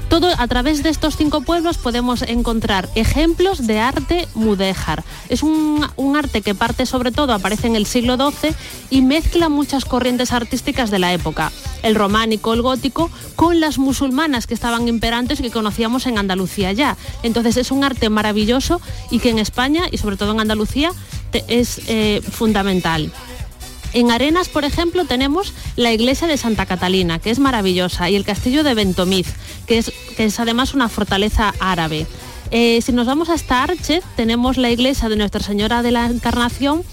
[0.09, 5.05] Todo a través de estos cinco pueblos podemos encontrar ejemplos de arte mudéjar.
[5.31, 8.55] Es un, arte que parte sobre todo, aparece en el siglo XII
[8.91, 11.51] y mezcla muchas corrientes artísticas de la época.
[11.83, 16.73] El románico, el gótico, con las musulmanas que estaban imperantes y que conocíamos en Andalucía
[16.73, 16.99] ya.
[17.23, 20.93] Entonces es un arte maravilloso y que en España y sobre todo en Andalucía
[21.49, 23.11] es eh, fundamental.
[23.95, 28.25] En Arenas, por ejemplo, tenemos la iglesia de Santa Catalina, que es maravillosa, y el
[28.25, 29.27] castillo de Ventomiz,
[29.67, 32.07] que es, que es además una fortaleza árabe.
[32.51, 36.85] Eh, si nos vamos hasta Arches, tenemos la iglesia de Nuestra Señora de la Encarnación,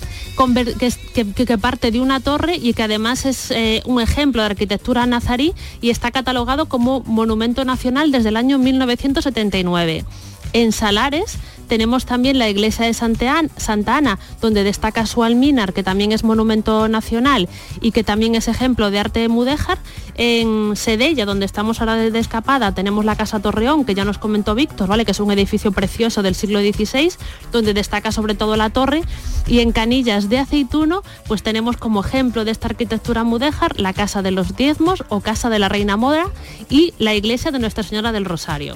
[1.36, 5.54] que parte de una torre y que además es eh, un ejemplo de arquitectura nazarí
[5.82, 10.06] y está catalogado como Monumento Nacional desde el año 1979.
[10.54, 15.72] En Salares tenemos también la iglesia de Santa An- Santa Ana, donde destaca su alminar,
[15.74, 17.48] que también es monumento nacional
[17.80, 19.78] y que también es ejemplo de arte mudéjar.
[20.16, 24.18] En Sedella, donde estamos ahora de de escapada, tenemos la Casa Torreón, que ya nos
[24.18, 25.06] comentó Víctor, ¿vale?
[25.06, 27.12] que es un edificio precioso del siglo XVI,
[27.52, 29.04] donde destaca sobre todo la torre.
[29.46, 34.24] Y en Canillas de Aceituno, pues tenemos como ejemplo de esta arquitectura mudéjar la Casa
[34.24, 36.26] de los Diezmos o Casa de la Reina Moda
[36.68, 38.76] y la iglesia de Nuestra Señora del Rosario.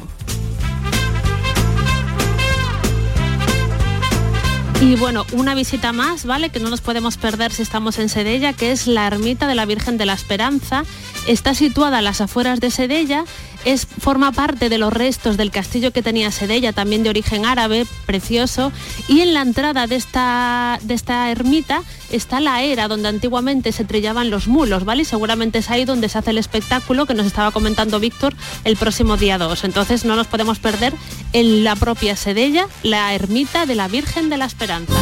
[4.83, 6.49] Y bueno, una visita más, ¿vale?
[6.49, 9.65] Que no nos podemos perder si estamos en Sedella, que es la ermita de la
[9.65, 10.83] Virgen de la Esperanza.
[11.25, 13.23] Está situada a las afueras de Sedella,
[13.65, 17.85] es, forma parte de los restos del castillo que tenía Sedella, también de origen árabe,
[18.05, 18.71] precioso.
[19.07, 23.85] Y en la entrada de esta, de esta ermita está la era donde antiguamente se
[23.85, 25.03] trillaban los mulos, ¿vale?
[25.03, 28.77] Y seguramente es ahí donde se hace el espectáculo que nos estaba comentando Víctor el
[28.77, 29.63] próximo día 2.
[29.63, 30.93] Entonces no nos podemos perder
[31.33, 34.93] en la propia Sedella la ermita de la Virgen de la Esperanza.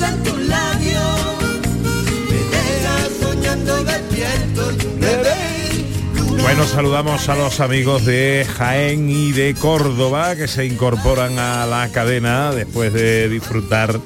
[0.00, 1.36] Una rosa en tus labios,
[2.30, 6.42] me dejas soñando despierto, bebé.
[6.42, 11.90] Bueno, saludamos a los amigos de Jaén y de Córdoba que se incorporan a la
[11.92, 14.00] cadena después de disfrutar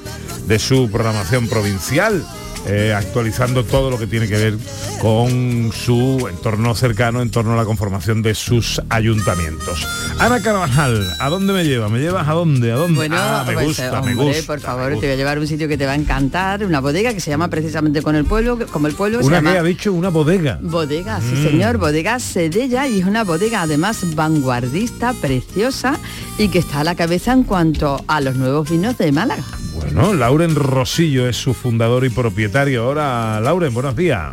[0.47, 2.25] de su programación provincial.
[2.67, 4.57] Eh, actualizando todo lo que tiene que ver
[5.01, 9.87] con su entorno cercano, en torno a la conformación de sus ayuntamientos.
[10.19, 11.89] Ana Carvajal, ¿a dónde me lleva?
[11.89, 12.71] ¿Me llevas a dónde?
[12.71, 12.95] ¿A dónde?
[12.95, 14.43] Bueno, Ah, me pues, gusta, me gusta.
[14.47, 16.79] por favor, te voy a llevar a un sitio que te va a encantar, una
[16.79, 19.57] bodega que se llama precisamente con el pueblo, como el pueblo se Una llama que
[19.59, 20.59] ha dicho una bodega.
[20.61, 21.43] Bodega, sí Mm.
[21.43, 25.99] señor, bodega Sedella y es una bodega además vanguardista, preciosa
[26.37, 29.43] y que está a la cabeza en cuanto a los nuevos vinos de Málaga.
[29.75, 32.83] Bueno, Lauren Rosillo es su fundador y propietario.
[32.83, 34.31] Ahora, Lauren, buenos días.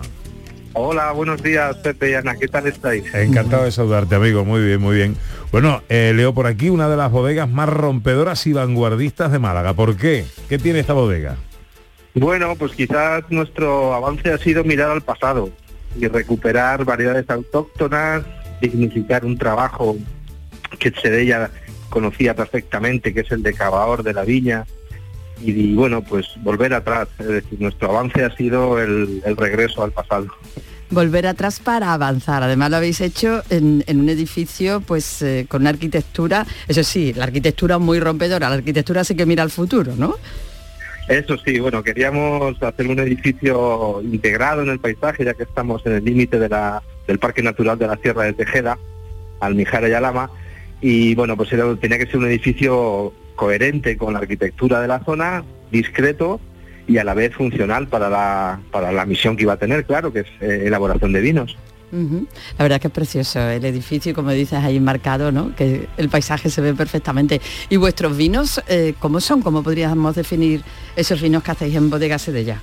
[0.75, 3.13] Hola, buenos días, Pepe y Ana, ¿qué tal estáis?
[3.13, 4.45] Encantado de saludarte, amigo.
[4.45, 5.17] Muy bien, muy bien.
[5.51, 9.75] Bueno, eh, leo por aquí una de las bodegas más rompedoras y vanguardistas de Málaga.
[9.75, 10.25] ¿Por qué?
[10.49, 11.37] ¿Qué tiene esta bodega?
[12.15, 15.51] Bueno, pues quizás nuestro avance ha sido mirar al pasado
[15.99, 18.23] y recuperar variedades autóctonas,
[18.61, 19.97] dignificar un trabajo
[20.79, 21.51] que Sedella
[21.91, 24.65] conocía perfectamente, que es el de cavador de la viña,
[25.45, 27.09] y, y, bueno, pues volver atrás.
[27.19, 30.27] Es decir, nuestro avance ha sido el, el regreso al pasado.
[30.91, 32.43] Volver atrás para avanzar.
[32.43, 37.15] Además lo habéis hecho en, en un edificio pues eh, con una arquitectura, eso sí,
[37.15, 40.17] la arquitectura muy rompedora, la arquitectura sí que mira al futuro, ¿no?
[41.09, 45.93] Eso sí, bueno, queríamos hacer un edificio integrado en el paisaje, ya que estamos en
[45.95, 48.79] el límite de la- del Parque Natural de la Sierra de Tejeda,
[49.41, 50.31] Almijara y Alama,
[50.81, 55.05] y bueno, pues era- tenía que ser un edificio coherente con la arquitectura de la
[55.05, 56.40] zona, discreto
[56.87, 60.12] y a la vez funcional para la, para la misión que iba a tener, claro,
[60.12, 61.57] que es eh, elaboración de vinos.
[61.92, 65.55] La verdad que es precioso el edificio, como dices, ahí marcado, ¿no?
[65.55, 67.42] Que el paisaje se ve perfectamente.
[67.68, 69.42] ¿Y vuestros vinos, eh, cómo son?
[69.42, 70.62] ¿Cómo podríamos definir
[70.97, 72.62] esos vinos que hacéis en Bodega Sedella?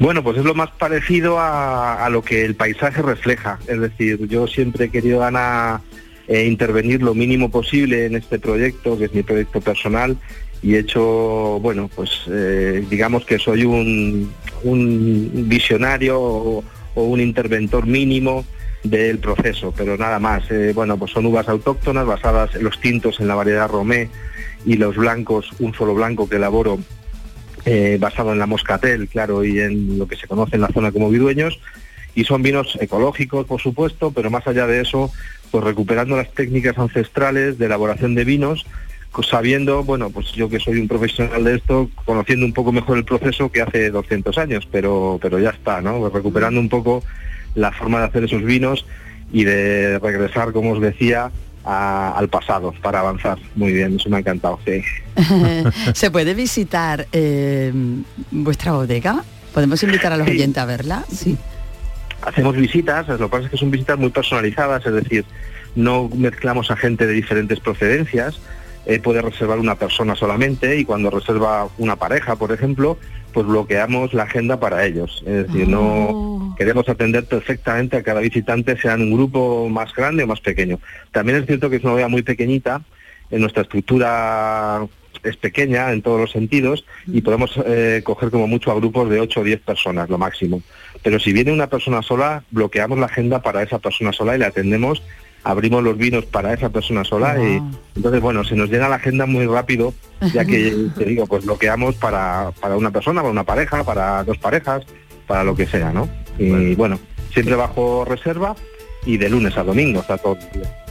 [0.00, 3.60] Bueno, pues es lo más parecido a, a lo que el paisaje refleja.
[3.68, 5.80] Es decir, yo siempre he querido, Ana,
[6.28, 10.16] eh, intervenir lo mínimo posible en este proyecto, que es mi proyecto personal,
[10.62, 14.32] y he hecho, bueno, pues eh, digamos que soy un,
[15.48, 18.44] visionario o, o un interventor mínimo
[18.90, 20.50] del proceso, pero nada más.
[20.50, 24.08] Eh, bueno, pues son uvas autóctonas basadas en los tintos en la variedad Romé
[24.64, 26.78] y los blancos, un solo blanco que elaboro
[27.64, 30.92] eh, basado en la moscatel, claro, y en lo que se conoce en la zona
[30.92, 31.58] como vidueños.
[32.14, 35.10] Y son vinos ecológicos, por supuesto, pero más allá de eso,
[35.50, 38.66] pues recuperando las técnicas ancestrales de elaboración de vinos,
[39.12, 42.98] co- sabiendo, bueno, pues yo que soy un profesional de esto, conociendo un poco mejor
[42.98, 45.98] el proceso que hace 200 años, pero, pero ya está, ¿no?
[46.00, 47.02] Pues recuperando un poco
[47.54, 48.84] la forma de hacer esos vinos
[49.32, 51.30] y de regresar, como os decía,
[51.64, 53.38] a- al pasado para avanzar.
[53.56, 54.82] Muy bien, eso me ha encantado, sí.
[55.94, 57.72] ¿Se puede visitar eh,
[58.30, 59.24] vuestra bodega?
[59.54, 61.04] ¿Podemos invitar a los oyentes a verla?
[61.10, 61.36] Sí.
[62.26, 65.24] Hacemos visitas, lo que pasa es que son visitas muy personalizadas, es decir,
[65.76, 68.40] no mezclamos a gente de diferentes procedencias,
[68.84, 72.98] eh, puede reservar una persona solamente y cuando reserva una pareja, por ejemplo,
[73.32, 75.22] pues bloqueamos la agenda para ellos.
[75.26, 80.24] Es decir, no queremos atender perfectamente a cada visitante, sea en un grupo más grande
[80.24, 80.80] o más pequeño.
[81.12, 82.82] También es cierto que es una bodega muy pequeñita,
[83.30, 84.86] en nuestra estructura
[85.22, 89.20] es pequeña en todos los sentidos y podemos eh, coger como mucho a grupos de
[89.20, 90.62] 8 o 10 personas, lo máximo.
[91.06, 94.48] Pero si viene una persona sola, bloqueamos la agenda para esa persona sola y la
[94.48, 95.04] atendemos,
[95.44, 97.62] abrimos los vinos para esa persona sola y
[97.94, 99.94] entonces, bueno, se nos llena la agenda muy rápido,
[100.34, 104.36] ya que, te digo, pues bloqueamos para, para una persona, para una pareja, para dos
[104.38, 104.84] parejas,
[105.28, 106.08] para lo que sea, ¿no?
[106.40, 106.98] Y bueno,
[107.32, 108.56] siempre bajo reserva
[109.04, 110.36] y de lunes a domingo está todo.
[110.52, 110.85] el día.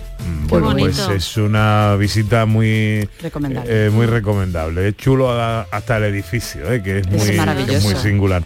[0.48, 0.90] Bueno, bonito.
[1.08, 3.88] pues es una visita muy Recomendable.
[3.88, 4.88] eh, muy recomendable.
[4.90, 7.88] Es chulo a- hasta el edificio, eh, que es muy, maravilloso.
[7.90, 8.44] muy singular.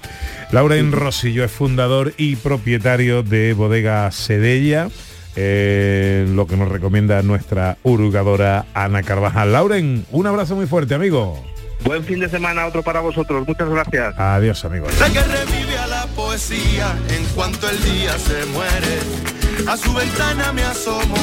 [0.52, 4.88] Lauren Rosillo es fundador y propietario de Bodega Sedella,
[5.36, 9.52] eh, lo que nos recomienda nuestra hurgadora Ana Carvajal.
[9.52, 11.46] Lauren, un abrazo muy fuerte, amigo.
[11.84, 13.48] Buen fin de semana, otro para vosotros.
[13.48, 14.14] Muchas gracias.
[14.18, 14.92] Adiós, amigos.
[15.00, 19.39] La que revive a la poesía en cuanto el día se muere.
[19.70, 21.16] A su ventana me asomo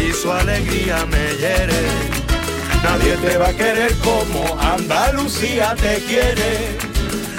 [0.00, 1.88] y su alegría me hiere.
[2.84, 6.78] Nadie te va a querer como Andalucía te quiere.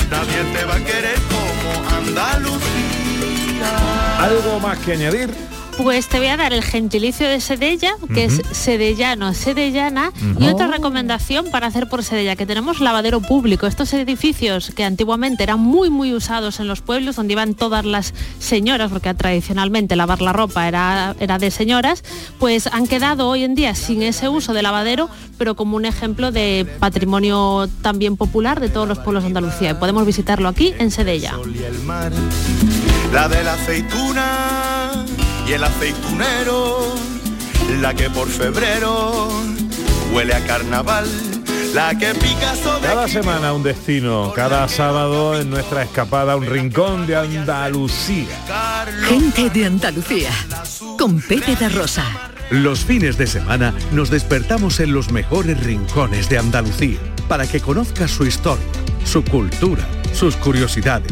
[0.10, 3.70] Nadie te va a querer como Andalucía.
[4.20, 5.30] ¿Algo más que añadir?
[5.84, 10.54] Pues te voy a dar el gentilicio de Sedella, que es sedellano, sedellana, y Ujú.
[10.54, 13.66] otra recomendación para hacer por Sedella, que tenemos lavadero público.
[13.66, 18.14] Estos edificios que antiguamente eran muy, muy usados en los pueblos, donde iban todas las
[18.40, 22.04] señoras, porque tradicionalmente lavar la ropa era, era de señoras,
[22.38, 26.32] pues han quedado hoy en día sin ese uso de lavadero, pero como un ejemplo
[26.32, 29.72] de patrimonio también popular de todos los pueblos de Andalucía.
[29.72, 31.34] Y podemos visitarlo aquí en Sedella.
[31.44, 35.06] y la de la aceituna
[35.52, 36.96] y el aceitunero,
[37.82, 39.28] la que por febrero
[40.14, 41.06] huele a carnaval,
[41.74, 47.06] la que Picasso de Cada semana un destino, cada sábado en nuestra escapada un rincón
[47.06, 48.28] de Andalucía.
[49.10, 50.32] Gente de Andalucía,
[50.98, 52.06] con Pepe da Rosa.
[52.50, 58.12] Los fines de semana nos despertamos en los mejores rincones de Andalucía para que conozcas
[58.12, 58.66] su historia,
[59.04, 61.12] su cultura, sus curiosidades,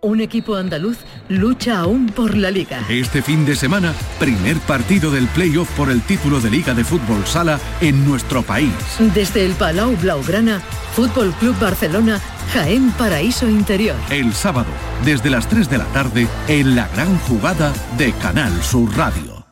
[0.00, 2.80] Un equipo andaluz lucha aún por la liga.
[2.88, 7.26] Este fin de semana, primer partido del playoff por el título de Liga de Fútbol
[7.26, 8.72] Sala en nuestro país.
[9.12, 10.60] Desde el Palau Blaugrana,
[10.94, 12.20] Fútbol Club Barcelona,
[12.54, 13.96] Jaén Paraíso Interior.
[14.08, 14.70] El sábado,
[15.04, 19.44] desde las 3 de la tarde, en la gran jugada de Canal Sur Radio.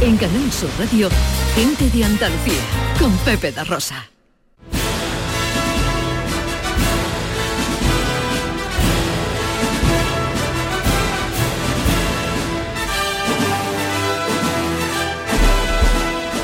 [0.00, 1.10] En Canal Sur Radio,
[1.54, 2.62] gente de Andalucía,
[2.98, 4.13] con Pepe da Rosa.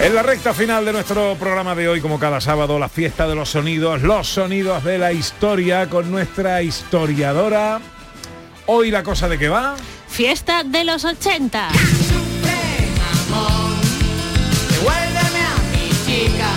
[0.02, 3.34] En la recta final de nuestro programa de hoy, como cada sábado, la fiesta de
[3.34, 7.82] los sonidos, los sonidos de la historia con nuestra historiadora.
[8.64, 9.76] Hoy la cosa de qué va.
[10.08, 11.68] Fiesta de los 80.
[14.70, 16.48] Devuélveme a mi chica,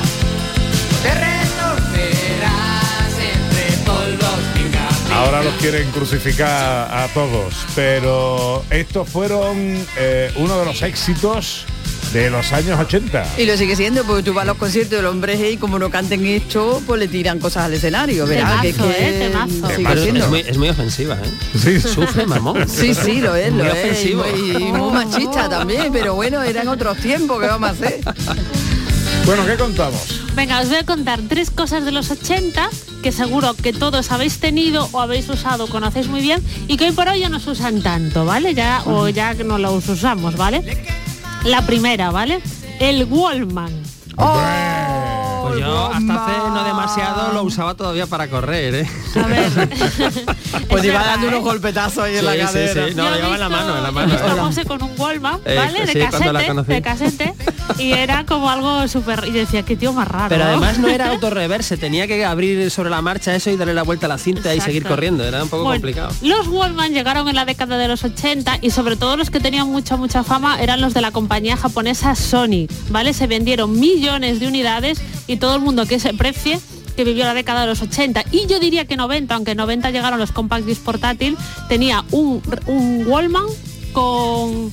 [1.02, 10.32] te retorcerás entre polvos mi Ahora los quieren crucificar a todos, pero estos fueron eh,
[10.38, 11.66] uno de los éxitos
[12.14, 13.26] de los años 80.
[13.38, 15.90] Y lo sigue siendo, porque tú vas a los conciertos del hombre y como no
[15.90, 18.62] canten esto, pues le tiran cosas al escenario, ¿verdad?
[18.62, 19.30] Que- Temazo, que ¿eh?
[19.30, 19.76] Temazo.
[19.76, 21.58] sigue Pero es, muy, es muy ofensiva, ¿eh?
[21.60, 21.82] Sí.
[21.82, 22.68] Sufre mamón.
[22.70, 23.74] Sí, sí, lo es, lo Muy es.
[23.74, 24.24] ofensivo.
[24.28, 28.00] Y muy, y muy machista también, pero bueno, eran otros tiempos, ¿qué vamos a hacer?
[29.26, 30.22] Bueno, ¿qué contamos?
[30.36, 32.70] Venga, os voy a contar tres cosas de los 80
[33.02, 36.92] que seguro que todos habéis tenido o habéis usado, conocéis muy bien y que hoy
[36.92, 38.54] por hoy ya no se usan tanto, ¿vale?
[38.54, 40.86] Ya o ya que no los usamos, ¿vale?
[41.46, 42.42] La primera, ¿vale?
[42.80, 43.72] El Wallman.
[45.50, 48.90] Pues yo hasta hace no demasiado lo usaba todavía para correr, ¿eh?
[50.70, 51.44] Pues Es iba verdad, dando unos ¿eh?
[51.44, 52.88] golpetazos ahí en Sí, la sí, cadera.
[52.88, 52.96] sí.
[52.96, 54.12] No, lo llevaba en la mano, en la He mano.
[54.12, 55.88] visto a José con un Wallman, Eh, ¿vale?
[55.88, 56.72] sí, de casete, conocí.
[56.74, 57.34] de casete.
[57.80, 59.26] Y era como algo súper...
[59.28, 60.30] Y decía, qué tío más raro.
[60.30, 63.84] Pero además no era autorreverse, tenía que abrir sobre la marcha eso y darle la
[63.84, 66.12] vuelta a la cinta y seguir corriendo, era un poco Bueno, complicado.
[66.22, 69.68] Los Wallman llegaron en la década de los 80 y sobre todo los que tenían
[69.70, 73.14] mucha mucha fama eran los de la compañía japonesa Sony, ¿vale?
[73.14, 76.60] Se vendieron millones de unidades y todo el mundo que se precie
[76.96, 79.90] que vivió la década de los 80 y yo diría que 90, aunque en 90
[79.92, 83.46] llegaron los compact disc portátil, tenía un, un Wallman
[83.94, 84.72] con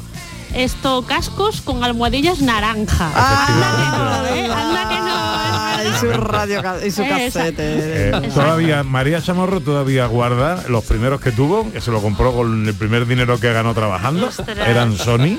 [0.55, 3.07] esto cascos con almohadillas naranja.
[3.15, 4.53] Anda que no, ¿eh?
[4.53, 7.09] Anda que Ah, y su radio y su Esa.
[7.19, 7.55] casete.
[7.59, 12.67] Eh, todavía María Chamorro todavía guarda los primeros que tuvo, que se lo compró con
[12.69, 14.59] el primer dinero que ganó trabajando, Ostras.
[14.69, 15.39] eran Sony.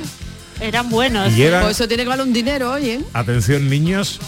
[0.59, 1.32] Eran buenos.
[1.34, 3.01] Y eran- Pues eso tiene que valer un dinero, oye.
[3.13, 4.19] Atención niños,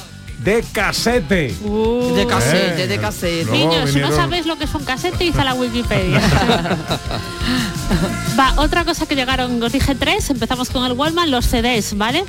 [0.43, 1.55] de casete.
[2.15, 3.51] De casete, Eh, de casete.
[3.51, 6.19] Niños, si no vinieron- sabéis lo que es un casete, hizo la Wikipedia.
[8.39, 12.23] Va, otra cosa que llegaron, os dije tres, empezamos con el Wallman, los CDs, ¿vale?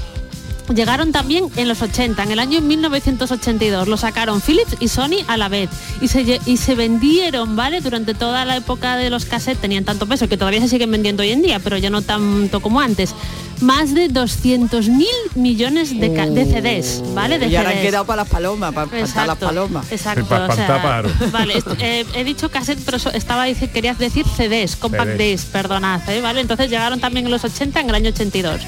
[0.75, 3.87] Llegaron también en los 80, en el año 1982.
[3.87, 5.69] Lo sacaron Philips y Sony a la vez.
[6.01, 7.83] Y se, y se vendieron, ¿vale?
[7.83, 11.23] Durante toda la época de los cassettes tenían tanto peso que todavía se siguen vendiendo
[11.23, 13.15] hoy en día, pero ya no tanto como antes.
[13.61, 17.39] Más de 200 mil millones de, ca- de CDs, ¿vale?
[17.39, 17.87] De y ahora han CDs.
[17.87, 19.91] quedado para las palomas, para las palomas.
[19.93, 20.27] Exacto.
[20.27, 21.03] Pa- o sea,
[21.33, 25.19] vale, eh, he dicho cassette, pero estaba dice- querías decir CDs, compact CDs.
[25.19, 26.21] disc, perdonad, ¿eh?
[26.21, 26.41] ¿vale?
[26.41, 28.61] Entonces llegaron también en los 80, en el año 82.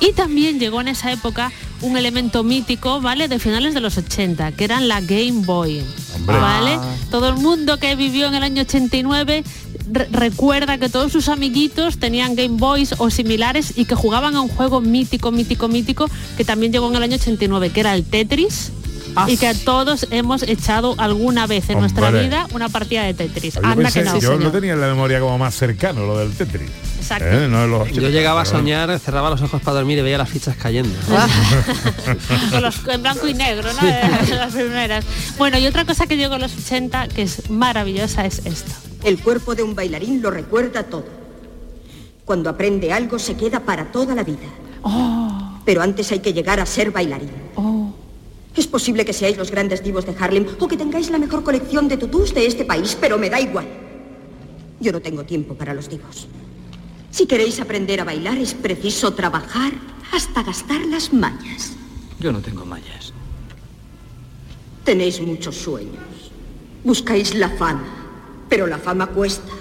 [0.00, 3.28] Y también llegó en esa época un elemento mítico, ¿vale?
[3.28, 5.82] De finales de los 80, que eran la Game Boy.
[6.16, 6.36] Hombre.
[6.38, 6.70] ¿Vale?
[6.74, 6.94] Ah.
[7.10, 9.44] Todo el mundo que vivió en el año 89
[9.92, 14.40] re- recuerda que todos sus amiguitos tenían Game Boys o similares y que jugaban a
[14.40, 18.04] un juego mítico, mítico, mítico, que también llegó en el año 89, que era el
[18.04, 18.72] Tetris.
[19.16, 19.26] Ah.
[19.28, 23.54] Y que a todos hemos echado alguna vez en nuestra vida una partida de Tetris.
[23.54, 24.18] Yo, Anda pensé- que no.
[24.20, 26.70] yo lo tenía en la memoria como más cercano, lo del Tetris.
[27.00, 27.24] Exacto.
[27.26, 30.16] Eh, no los Yo 80, llegaba a soñar, cerraba los ojos para dormir y veía
[30.18, 30.96] las fichas cayendo.
[32.50, 33.88] Con los- en blanco y negro, ¿no?
[34.36, 35.04] Las primeras.
[35.38, 38.72] Bueno, y otra cosa que llegó en los 80 que es maravillosa es esto.
[39.02, 41.06] El cuerpo de un bailarín lo recuerda todo.
[42.24, 44.46] Cuando aprende algo se queda para toda la vida.
[45.64, 47.30] Pero antes hay que llegar a ser bailarín.
[48.56, 51.88] Es posible que seáis los grandes divos de Harlem o que tengáis la mejor colección
[51.88, 53.66] de tutús de este país, pero me da igual.
[54.80, 56.26] Yo no tengo tiempo para los divos.
[57.10, 59.72] Si queréis aprender a bailar es preciso trabajar
[60.12, 61.72] hasta gastar las mañas.
[62.18, 63.12] Yo no tengo mallas.
[64.84, 66.32] Tenéis muchos sueños.
[66.82, 67.84] Buscáis la fama,
[68.48, 69.52] pero la fama cuesta.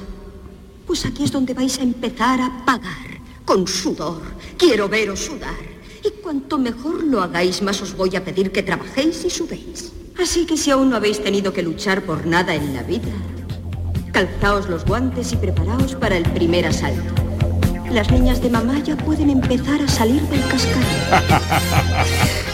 [0.87, 4.21] Pues aquí es donde vais a empezar a pagar, con sudor.
[4.57, 5.68] Quiero veros sudar.
[6.03, 9.91] Y cuanto mejor lo hagáis, más os voy a pedir que trabajéis y sudéis.
[10.21, 13.11] Así que si aún no habéis tenido que luchar por nada en la vida,
[14.11, 17.13] calzaos los guantes y preparaos para el primer asalto.
[17.91, 20.83] Las niñas de mamá ya pueden empezar a salir del cascarón.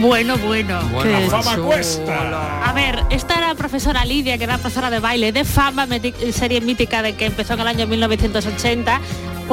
[0.00, 0.80] Bueno, bueno.
[0.92, 1.66] Bueno, La fama chulo.
[1.66, 2.68] cuesta.
[2.68, 5.86] A ver, esta era la profesora Lidia, que era profesora de baile de fama,
[6.32, 9.00] serie mítica de que empezó en el año 1980.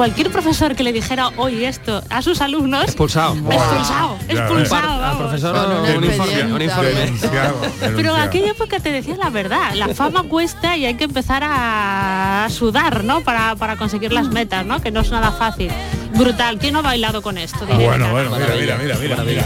[0.00, 3.34] Cualquier profesor que le dijera hoy esto a sus alumnos, Expulsado.
[3.50, 5.18] expulsado, expulsado, Al vamos.
[5.18, 6.52] profesor Con una un informe, expediente.
[6.54, 6.88] un informe.
[6.92, 8.16] Denunciado, Pero en denunciado.
[8.22, 13.04] aquella época te decía la verdad, la fama cuesta y hay que empezar a sudar,
[13.04, 13.20] ¿no?
[13.20, 14.80] Para, para conseguir las metas, ¿no?
[14.80, 15.70] Que no es nada fácil.
[16.14, 17.66] Brutal, ¿quién no ha bailado con esto?
[17.70, 19.44] Ah, bueno, bueno, mira, mira, mira, mira, mira.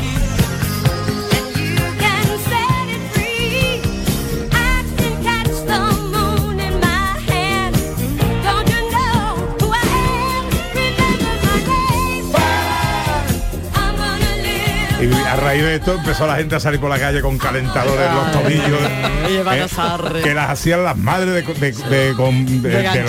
[15.04, 18.06] Y a raíz de esto empezó la gente a salir por la calle con calentadores
[18.08, 18.80] en los tobillos.
[19.26, 23.04] Eh, que las hacían las madres de, de, de, con- de- lana.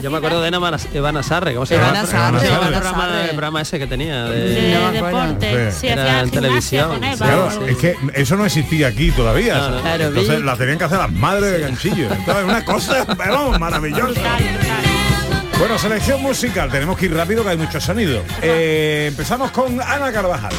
[0.00, 0.48] Yo me acuerdo, de
[0.94, 1.88] Ivana Sarre, ¿cómo se llama?
[1.88, 3.22] Ivana Sarre, ¿Cómo se llama Ivana el programa, Sarre.
[3.24, 4.24] el programa ese que tenía?
[4.24, 7.16] De, De, de deporte, sí, Era en televisión, con Eva.
[7.16, 9.58] Claro, es que eso no existía aquí todavía.
[9.58, 9.80] No, no.
[9.82, 10.42] Claro, Entonces vi.
[10.44, 12.08] la tenían que hacer las madres de ganchillo.
[12.12, 14.20] Entonces, una cosa pero maravillosa.
[15.60, 16.70] Bueno, selección musical.
[16.70, 18.24] Tenemos que ir rápido que hay mucho sonido.
[18.40, 20.54] Eh, empezamos con Ana Carvajal.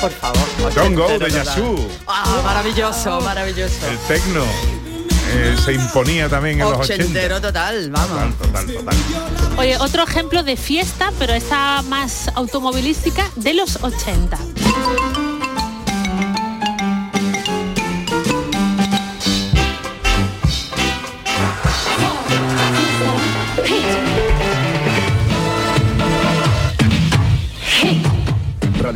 [0.00, 0.74] Por favor.
[0.74, 1.30] Don't Go de.
[1.30, 1.88] Yasu.
[2.08, 3.86] Ah, maravilloso, maravilloso.
[3.88, 4.44] El tecno
[5.32, 6.94] eh, se imponía también en los 80.
[6.94, 8.36] Ochentero total, vamos.
[8.38, 8.96] Total, total.
[9.56, 14.36] Oye, otro ejemplo de fiesta, pero esta más automovilística de los 80.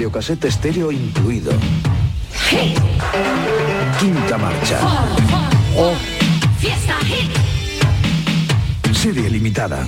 [0.04, 1.50] Radiocasete estéreo incluido.
[3.98, 4.78] Quinta marcha.
[6.60, 7.30] Fiesta hit.
[8.94, 9.82] Serie limitada.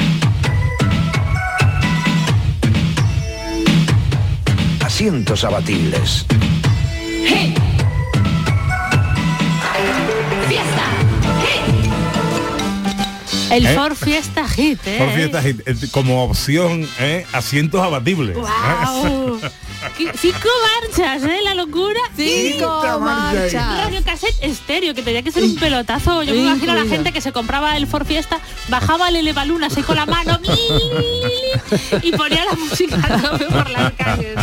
[4.82, 6.24] Asientos abatibles.
[7.26, 7.58] Hit.
[10.48, 10.84] Fiesta
[11.44, 13.52] hit.
[13.52, 13.74] El ¿Eh?
[13.74, 14.96] Ford Fiesta Hit, ¿eh?
[14.98, 18.34] Por fiestas y- eh, como opción, eh, asientos abatibles.
[18.34, 19.38] ¡Guau!
[19.96, 20.48] Cinco
[20.82, 21.40] marchas, ¿eh?
[21.42, 22.00] La locura.
[22.14, 23.84] Cinco marchas.
[23.84, 26.22] Radio cassette estéreo, que tenía que ser un pelotazo.
[26.22, 28.38] Yo me imagino a la gente que se compraba el Ford Fiesta,
[28.68, 30.38] bajaba el elevalunas ahí con la mano
[32.02, 32.96] y ponía la música
[33.50, 34.36] por las calles.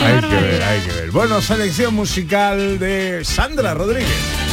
[0.00, 1.10] Hay que ver, hay que ver.
[1.10, 4.47] Bueno, selección musical de Sandra Rodríguez.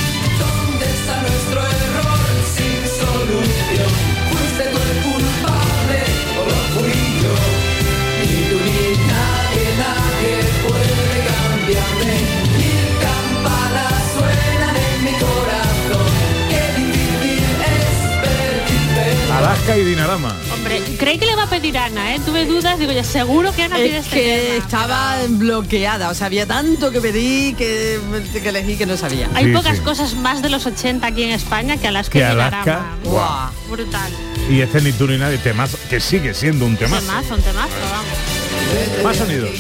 [19.46, 20.36] Alaska y Dinarama.
[20.54, 22.20] Hombre, creí que le va a pedir Ana, ¿eh?
[22.26, 24.66] Tuve dudas, digo, ya seguro que Ana pide Es este que tema.
[24.66, 28.00] estaba bloqueada, o sea, había tanto que pedí que,
[28.34, 29.30] que elegí que no sabía.
[29.36, 29.84] Hay Sí, pocas sí.
[29.84, 32.98] cosas más de los 80 aquí en España que Alaska Que y Alaska, Dinarama.
[33.04, 33.50] guau.
[33.70, 34.12] Brutal.
[34.50, 37.06] Y este ni tú ni nadie, temazo, que sigue siendo un temazo.
[37.06, 39.04] Temazo, un temazo, vamos.
[39.04, 39.52] Más sonidos.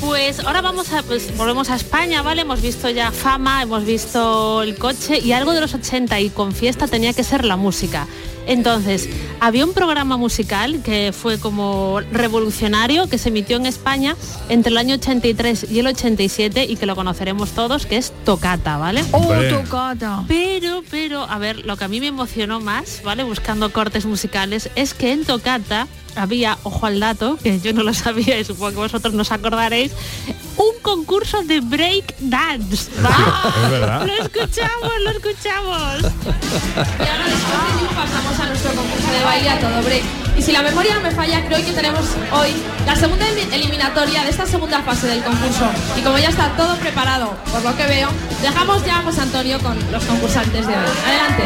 [0.00, 2.42] Pues ahora vamos a, pues, volvemos a España, ¿vale?
[2.42, 6.52] Hemos visto ya fama, hemos visto el coche y algo de los 80 y con
[6.52, 8.06] fiesta tenía que ser la música.
[8.46, 9.08] Entonces,
[9.40, 14.16] había un programa musical que fue como revolucionario que se emitió en España
[14.48, 18.76] entre el año 83 y el 87 y que lo conoceremos todos, que es Tocata,
[18.76, 19.04] ¿vale?
[19.12, 20.24] Oh, tocata.
[20.28, 23.24] Pero, pero, a ver, lo que a mí me emocionó más, ¿vale?
[23.24, 25.86] Buscando cortes musicales, es que en Tocata
[26.16, 29.92] había, ojo al dato, que yo no lo sabía y supongo que vosotros nos acordaréis,
[30.62, 32.90] un concurso de break dance.
[32.90, 34.06] Es verdad.
[34.06, 36.02] Lo escuchamos, lo escuchamos.
[36.02, 40.02] Y ahora después pasamos a nuestro concurso de baile a todo break.
[40.36, 42.50] Y si la memoria no me falla, creo que tenemos hoy
[42.86, 45.66] la segunda eli- eliminatoria de esta segunda fase del concurso.
[45.96, 48.08] Y como ya está todo preparado, por lo que veo,
[48.40, 50.84] dejamos ya a José Antonio con los concursantes de hoy.
[51.06, 51.44] Adelante.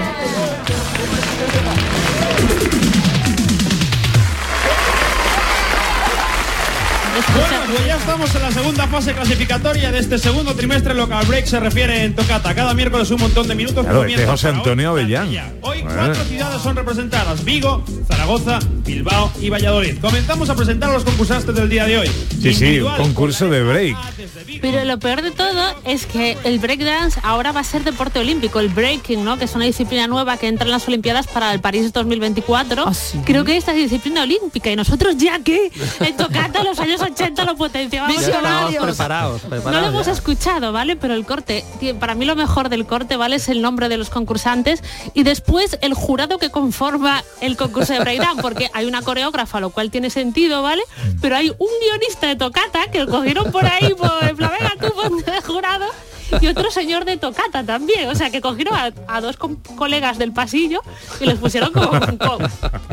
[7.28, 7.66] Escuchar.
[7.66, 11.26] Pues ya estamos en la segunda fase clasificatoria de este segundo trimestre lo que al
[11.26, 12.54] break se refiere en Tocata.
[12.54, 13.84] Cada miércoles un montón de minutos.
[13.84, 15.28] Claro, este es José Antonio Avellán.
[15.62, 15.96] Hoy Bueno.
[15.96, 19.98] cuatro ciudades son representadas, Vigo, Zaragoza, Bilbao y Valladolid.
[20.00, 22.10] Comenzamos a presentar a los concursantes del día de hoy.
[22.40, 23.96] Sí, sí, un concurso de break.
[24.72, 28.58] Pero lo peor de todo es que el breakdance ahora va a ser deporte olímpico,
[28.58, 29.38] el breaking, ¿no?
[29.38, 32.84] Que es una disciplina nueva que entra en las Olimpiadas para el París 2024.
[32.88, 32.92] ¿Ah,
[33.24, 37.44] Creo que esta es disciplina olímpica y nosotros ya que en Tocata los años 80
[37.44, 38.16] lo potenciábamos.
[38.16, 38.24] Más.
[38.74, 39.82] preparados, No preparados.
[39.86, 40.12] lo hemos ya.
[40.12, 40.96] escuchado, ¿vale?
[40.96, 41.64] Pero el corte,
[42.00, 43.36] para mí lo mejor del corte, ¿vale?
[43.36, 44.82] Es el nombre de los concursantes
[45.14, 49.70] y después el jurado que conforma el concurso de breakdance, porque hay una coreógrafa, lo
[49.70, 50.82] cual tiene sentido, ¿vale?
[51.20, 55.30] Pero hay un guionista de tocata que lo cogieron por ahí, por venga tú ponte
[55.30, 55.86] de jurado.
[56.40, 59.36] Y otro señor de tocata también, o sea que cogieron a, a dos
[59.76, 60.82] colegas del pasillo
[61.20, 61.88] y les pusieron como,
[62.18, 62.38] como,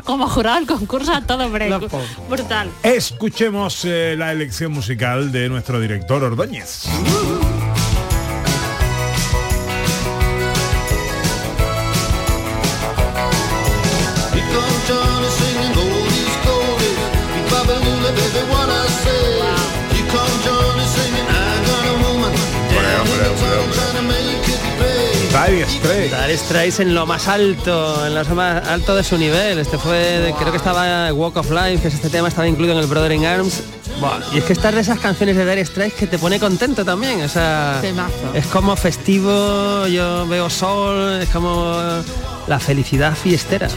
[0.04, 1.90] como jurado el concurso a todo break.
[2.30, 2.70] Brutal.
[2.84, 6.84] Escuchemos eh, la elección musical de nuestro director Ordóñez.
[25.48, 26.12] Dire Straits.
[26.12, 29.58] Dire Straits en lo más alto, en lo más alto de su nivel.
[29.60, 32.74] Este fue, de- creo que estaba Walk of Life, que es este tema, estaba incluido
[32.74, 33.64] en el Brother in Arms.
[34.34, 37.22] Y es que estas de esas canciones de Dire Straits que te pone contento también.
[37.24, 38.14] O sea, Temazo.
[38.34, 41.76] es como festivo, yo veo sol, es como
[42.48, 43.68] la felicidad fiestera.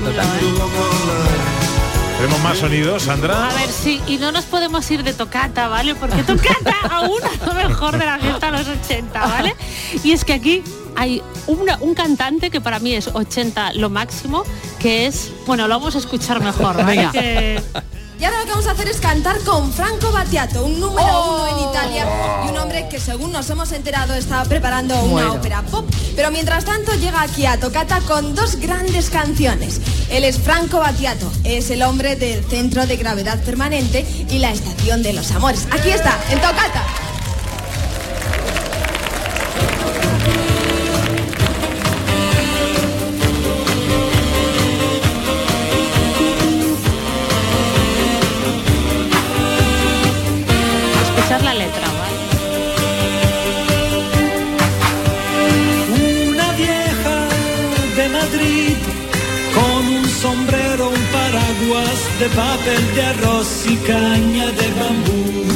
[2.19, 3.49] Tenemos más sonidos, Sandra.
[3.51, 5.95] A ver, sí, y no nos podemos ir de tocata, ¿vale?
[5.95, 9.55] Porque tocata aún es lo mejor de la fiesta de los 80, ¿vale?
[10.03, 10.63] Y es que aquí
[10.97, 14.45] hay una- un cantante que para mí es 80 lo máximo,
[14.79, 16.77] que es, bueno, lo vamos a escuchar mejor.
[16.87, 17.13] Venga.
[17.13, 17.63] Que-
[18.19, 21.47] Y ahora lo que vamos a hacer es cantar con Franco Battiato, un número uno
[21.49, 22.07] en Italia
[22.47, 25.85] y un hombre que según nos hemos enterado estaba preparando una ópera pop.
[26.17, 29.83] Pero mientras tanto llega aquí a Tocata con dos grandes canciones.
[30.09, 35.03] Él es Franco Battiato, es el hombre del Centro de Gravedad Permanente y la Estación
[35.03, 35.67] de los Amores.
[35.71, 36.85] Aquí está, en Tocata.
[62.29, 65.47] De papel de arroz y caña de bambú.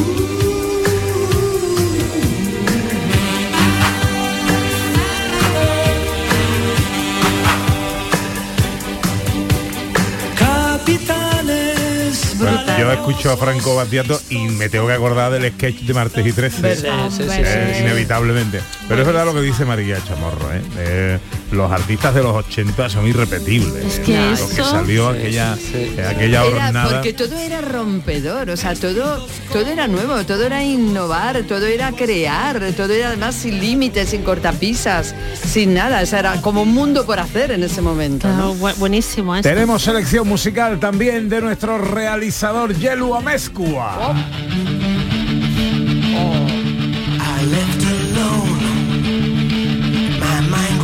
[11.00, 15.94] Capitales Bueno, yo escucho a Franco Battiato y me tengo que acordar del sketch de
[15.94, 16.62] martes y 13.
[16.62, 17.82] Verdad, sí, sí, Eh, sí.
[17.84, 18.60] inevitablemente.
[18.88, 20.62] Pero es verdad lo que dice María Chamorro, ¿eh?
[20.78, 21.18] Eh,
[21.52, 23.84] los artistas de los 80 son irrepetibles.
[23.84, 26.90] Es que lo eso- que salió Sí, aquella, sí, sí, aquella Era hornada.
[26.90, 31.92] porque todo era rompedor, o sea, todo, todo era nuevo, todo era innovar, todo era
[31.92, 36.72] crear, todo era además sin límites, sin cortapisas, sin nada, o sea, era como un
[36.72, 38.28] mundo por hacer en ese momento.
[38.28, 38.54] ¿no?
[38.54, 39.48] Bu- buenísimo esto.
[39.48, 44.14] Tenemos selección musical también de nuestro realizador Yelu Amezcua.
[44.14, 44.69] I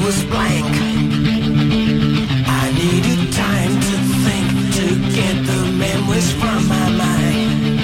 [0.07, 0.67] was blank.
[2.47, 4.47] I needed time to think
[4.79, 4.87] to
[5.19, 7.81] get the memories from my mind.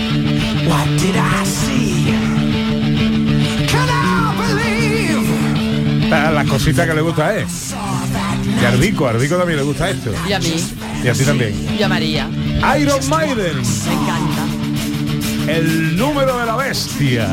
[0.68, 2.14] What did I see?
[3.66, 6.10] Can I believe?
[6.10, 7.46] La cosita que le gusta él.
[8.60, 10.12] Y a Ardico, a Ardico también le gusta esto.
[10.28, 10.54] Y a mí,
[11.04, 11.54] Y a ti también.
[11.78, 12.28] y a María,
[12.80, 15.52] Iron Maiden, me encanta.
[15.52, 17.32] el número de la bestia.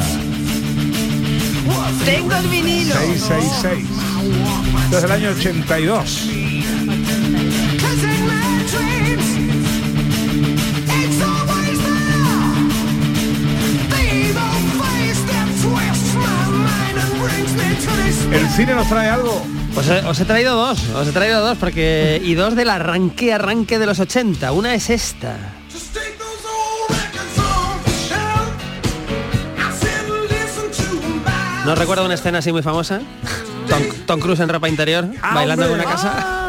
[2.05, 2.95] Tengo el vinilo.
[2.95, 3.85] 666.
[4.91, 5.85] Es el año 82.
[5.95, 6.27] Cause
[8.03, 9.27] in my dreams,
[10.89, 12.67] it's always there.
[13.89, 18.87] The evil face that twists my mind and brings me to this El cine nos
[18.89, 19.45] trae algo.
[19.75, 23.31] Pues eh, os he traído dos, os he traído dos porque y dos del arranque
[23.31, 24.51] arranque de los 80.
[24.51, 25.37] Una es esta.
[31.65, 33.01] No recuerdo una escena así muy famosa.
[33.69, 36.45] Tom, Tom Cruise en ropa interior, bailando en una casa.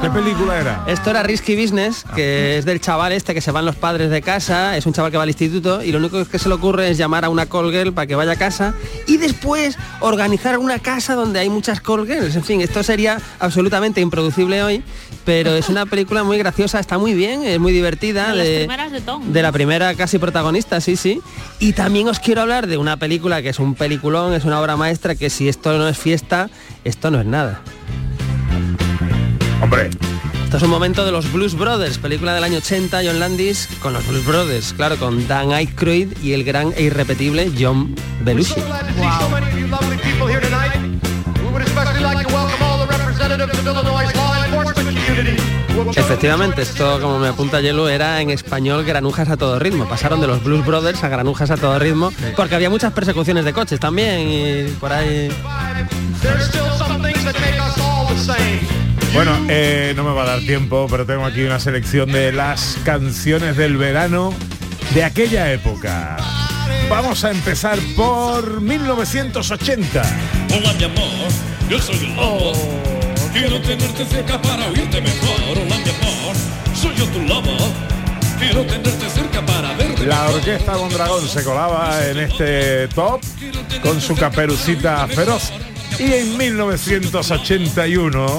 [0.00, 0.84] ¿Qué película era?
[0.86, 4.22] Esto era Risky Business, que es del chaval este que se van los padres de
[4.22, 6.88] casa, es un chaval que va al instituto y lo único que se le ocurre
[6.88, 8.74] es llamar a una call girl para que vaya a casa
[9.06, 12.36] y después organizar una casa donde hay muchas call girls.
[12.36, 14.82] En fin, esto sería absolutamente improducible hoy,
[15.30, 18.32] pero es una película muy graciosa, está muy bien, es muy divertida.
[18.32, 19.32] De las de- primeras de Tom.
[19.32, 21.20] de la primera casi protagonista, sí, sí.
[21.60, 24.76] Y también os quiero hablar de una película que es un peliculón, es una obra
[24.76, 26.50] maestra, que si esto no es fiesta,
[26.82, 27.60] esto no es nada.
[29.62, 29.90] Hombre.
[30.42, 33.92] Esto es un momento de los Blues Brothers, película del año 80, John Landis, con
[33.92, 38.54] los Blues Brothers, claro, con Dan Aykroyd y el gran e irrepetible John Belushi.
[45.96, 49.88] Efectivamente, esto como me apunta Yelo era en español granujas a todo ritmo.
[49.88, 53.52] Pasaron de los Blues Brothers a granujas a todo ritmo porque había muchas persecuciones de
[53.52, 55.30] coches también y por ahí.
[56.22, 58.60] There's still some things that make us all the same.
[59.12, 62.78] Bueno, eh, no me va a dar tiempo, pero tengo aquí una selección de las
[62.84, 64.32] canciones del verano
[64.94, 66.16] de aquella época.
[66.88, 70.02] Vamos a empezar por 1980.
[70.56, 71.28] Hola mi amor,
[71.68, 72.79] yo soy el lobo.
[73.32, 75.40] Quiero tenerte cerca para oírte mejor.
[75.50, 76.34] Hola mi amor,
[76.74, 77.56] soy yo tu lobo.
[78.38, 83.20] Quiero tenerte cerca para verte La orquesta Mondragón se colaba en este top
[83.82, 85.52] con su caperucita feroz.
[85.98, 88.38] Y en 1981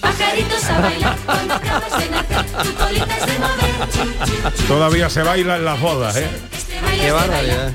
[0.00, 3.74] Pajaritos a bailar cuando acabas de nacer, tu colita es de mover.
[3.90, 4.64] Chu, chu, chu.
[4.68, 6.28] todavía se baila en las bodas, ¿eh?
[6.52, 6.80] Este
[7.10, 7.72] baile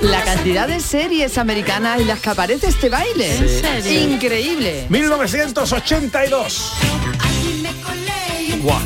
[0.00, 3.36] La cantidad de series americanas y las que aparece este baile.
[3.36, 4.14] ¿En serio?
[4.14, 4.86] Increíble.
[4.88, 6.72] 1982.
[8.62, 8.80] Guau.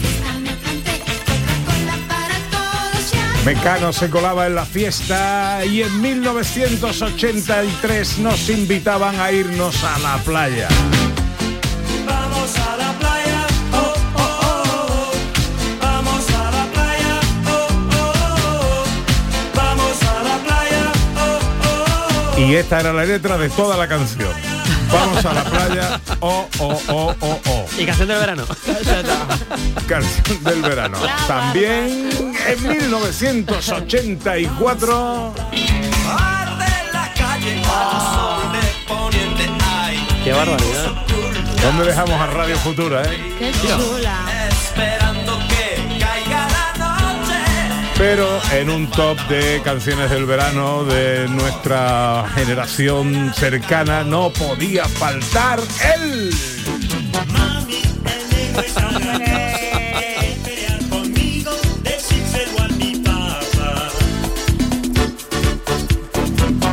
[3.44, 10.16] Mecano se colaba en la fiesta y en 1983 nos invitaban a irnos a la
[10.24, 10.68] playa.
[22.36, 24.32] Y esta era la letra de toda la canción.
[24.92, 27.64] Vamos a la playa, oh, oh, oh, oh, oh.
[27.78, 28.44] Y canción del verano.
[29.88, 30.98] Canción del verano.
[31.26, 32.10] También
[32.46, 35.34] en 1984
[40.24, 40.92] Qué barbaridad.
[41.62, 43.34] ¿Dónde dejamos a Radio Futura, eh?
[43.38, 44.43] Qué chula.
[47.96, 55.60] Pero en un top de canciones del verano de nuestra generación cercana no podía faltar
[57.12, 57.64] papá.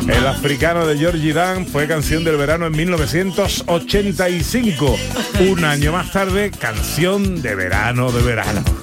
[0.08, 4.96] El africano de Georgie Dan fue canción del verano en 1985.
[5.50, 8.81] Un año más tarde, canción de verano de verano.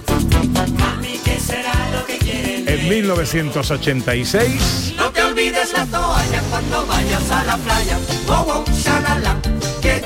[2.89, 7.99] 1986, No te olvides la toalla cuando vayas a la playa.
[8.27, 9.39] Oh, oh, shalala.
[9.83, 10.01] Yeah,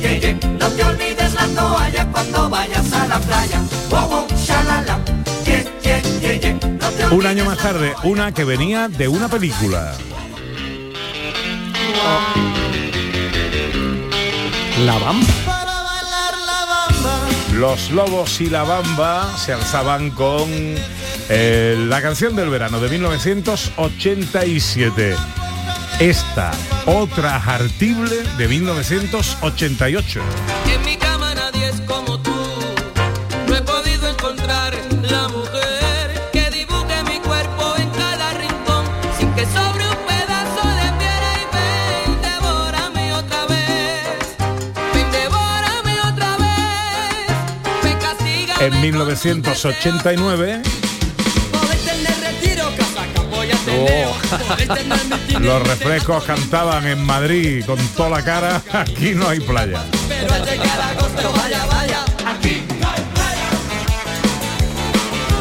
[0.00, 0.38] yeah, yeah.
[0.58, 3.60] No te olvides la toalla cuando vayas a la playa.
[3.90, 4.98] Oh, oh, shalala.
[6.80, 9.92] No te un año más tarde, una que venía de una película.
[14.86, 15.26] La Bamba.
[17.54, 20.48] Los Lobos y la Bamba se alzaban con
[21.28, 25.16] eh, la canción del verano de 1987.
[25.98, 26.52] Esta,
[26.86, 30.20] otra hartible de 1988.
[30.74, 32.34] En mi cama nadie es como tú.
[33.46, 38.84] No he podido encontrar la mujer que dibuje mi cuerpo en cada rincón.
[39.18, 44.36] Sin que sobre un pedazo de piedra y ven, devórame otra vez.
[44.94, 47.36] Ven, devórame otra vez.
[47.84, 48.54] Me castiga.
[48.66, 50.62] En 1989,
[55.40, 59.82] los refrescos cantaban en Madrid con toda la cara, aquí no hay playa.
[60.08, 62.04] Pero al llegar agosto, vaya, vaya.
[62.26, 62.62] Aquí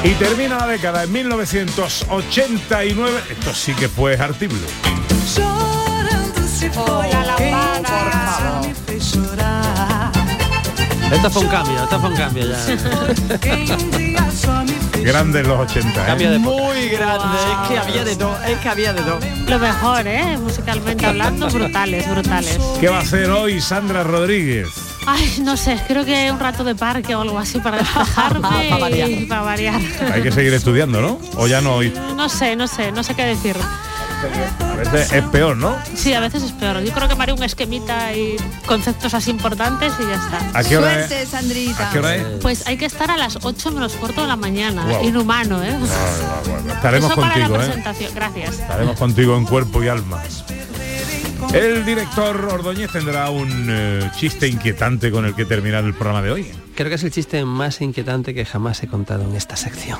[0.03, 3.21] Y termina la década en 1989.
[3.29, 4.57] Esto sí que fue hartible.
[11.11, 12.57] Esto fue un cambio, esto fue un cambio ya.
[15.03, 15.89] Grandes los 80.
[16.13, 16.15] ¿eh?
[16.17, 16.39] De época.
[16.39, 17.37] Muy grande.
[17.37, 18.37] Es que había de todo.
[18.45, 19.19] Es que había de todo.
[19.47, 20.37] Lo mejor, ¿eh?
[20.37, 22.59] Musicalmente hablando, brutales, brutales.
[22.79, 24.67] ¿Qué va a hacer hoy Sandra Rodríguez?
[25.07, 28.77] Ay, no sé, creo que un rato de parque o algo así para despejarme Para
[28.77, 29.09] variar.
[29.09, 29.81] y para variar.
[30.13, 31.19] Hay que seguir estudiando, ¿no?
[31.37, 31.91] O ya no hoy.
[32.15, 33.55] No sé, no sé, no sé qué decir.
[34.59, 35.75] A veces es peor, ¿no?
[35.95, 36.81] Sí, a veces es peor.
[36.81, 40.59] Yo creo que haré un esquemita y conceptos así importantes y ya está.
[40.59, 41.07] ¿A qué hora es?
[41.07, 41.89] Suerte, Sandrita.
[41.89, 42.23] ¿A qué hora es?
[42.41, 44.85] Pues hay que estar a las 8 menos cuarto de la mañana.
[44.85, 45.03] Wow.
[45.07, 45.77] Inhumano, ¿eh?
[45.89, 47.65] Ah, bueno, estaremos Eso para la contigo, ¿eh?
[47.65, 48.11] presentación.
[48.15, 48.59] Gracias.
[48.59, 50.21] Estaremos contigo en cuerpo y alma.
[51.53, 56.31] El director Ordóñez tendrá un eh, chiste inquietante con el que terminar el programa de
[56.31, 56.51] hoy.
[56.75, 59.99] Creo que es el chiste más inquietante que jamás he contado en esta sección.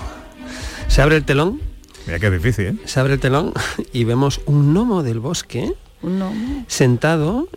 [0.88, 1.62] Se abre el telón.
[2.06, 2.76] Mira que es difícil, ¿eh?
[2.86, 3.54] Se abre el telón
[3.94, 6.32] y vemos un gnomo del bosque No.
[6.68, 7.48] sentado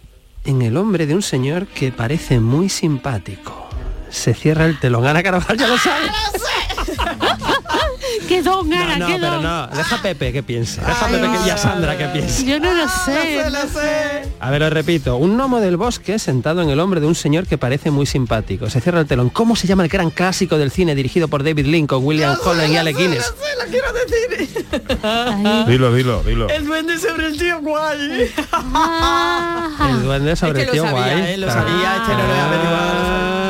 [0.45, 3.68] en el hombre de un señor que parece muy simpático.
[4.11, 5.07] Se cierra el telón.
[5.07, 6.07] Ana Carvajal ya lo sabe.
[8.29, 8.99] ¡Qué don, No, Ana!
[8.99, 9.43] no, qué pero don!
[9.43, 9.66] no.
[9.68, 10.81] Deja a Pepe que piense.
[10.81, 12.45] Deja a Pepe que, y a Sandra que piense.
[12.45, 13.43] Yo no lo sé.
[14.41, 15.16] A ver, os repito.
[15.16, 18.68] Un gnomo del bosque sentado en el hombre de un señor que parece muy simpático.
[18.70, 19.31] Se cierra el telón.
[19.31, 22.77] ¿Cómo se llama el gran clásico del cine dirigido por David Lincoln, William Holland y
[22.77, 23.35] Alec Guinness?
[23.59, 24.66] la quiero decir.
[25.66, 26.49] Dilo, dilo, dilo.
[26.49, 28.31] El duende sobre el tío guay.
[29.91, 31.33] El duende sobre Es el que tío lo sabía, guay.
[31.33, 33.43] eh, lo sabía, este no lo he averiguado.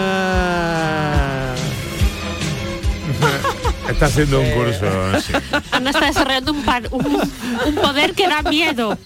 [4.04, 5.20] Está haciendo un curso.
[5.20, 5.32] sí.
[5.72, 7.22] Ana está desarrollando un, par- un,
[7.66, 8.98] un poder que da miedo.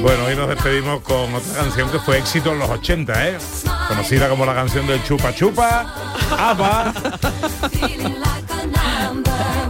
[0.00, 3.38] Bueno, hoy nos despedimos con otra canción que fue éxito en los 80, ¿eh?
[3.88, 5.92] Conocida como la canción del Chupa Chupa,
[6.38, 6.92] ABBA.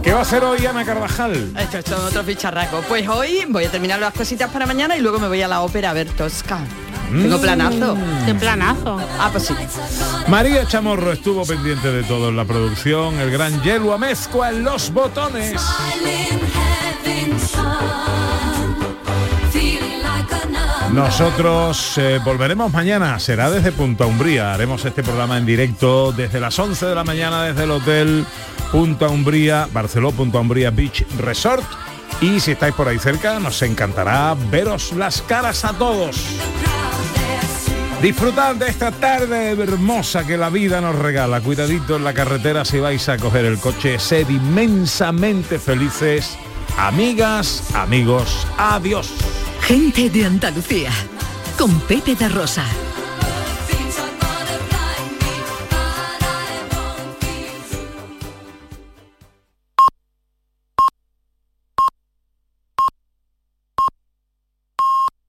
[0.09, 1.53] ¿Qué va a hacer hoy Ana Carvajal?
[1.55, 2.81] Esto es todo otro ficharraco.
[2.87, 5.61] Pues hoy voy a terminar las cositas para mañana y luego me voy a la
[5.61, 6.61] ópera a ver Tosca.
[7.11, 7.41] Tengo Mm.
[7.41, 7.95] planazo.
[8.25, 8.99] ¡Qué planazo!
[9.19, 9.53] Ah, pues sí.
[10.27, 14.91] María Chamorro estuvo pendiente de todo en la producción, el gran Yelua Mezcua en los
[14.91, 15.61] botones.
[20.93, 24.53] Nosotros eh, volveremos mañana, será desde Punta Umbría.
[24.53, 28.25] Haremos este programa en directo desde las 11 de la mañana desde el hotel
[28.71, 31.63] Punta Umbría, Barceló Punta Umbría Beach Resort.
[32.21, 36.17] Y si estáis por ahí cerca, nos encantará veros las caras a todos.
[38.01, 41.41] Disfrutad de esta tarde hermosa que la vida nos regala.
[41.41, 43.99] Cuidadito en la carretera si vais a coger el coche.
[43.99, 46.37] Sed inmensamente felices.
[46.79, 49.11] Amigas, amigos, adiós.
[49.59, 50.91] Gente de Andalucía.
[51.57, 52.63] Con Pepe da Rosa.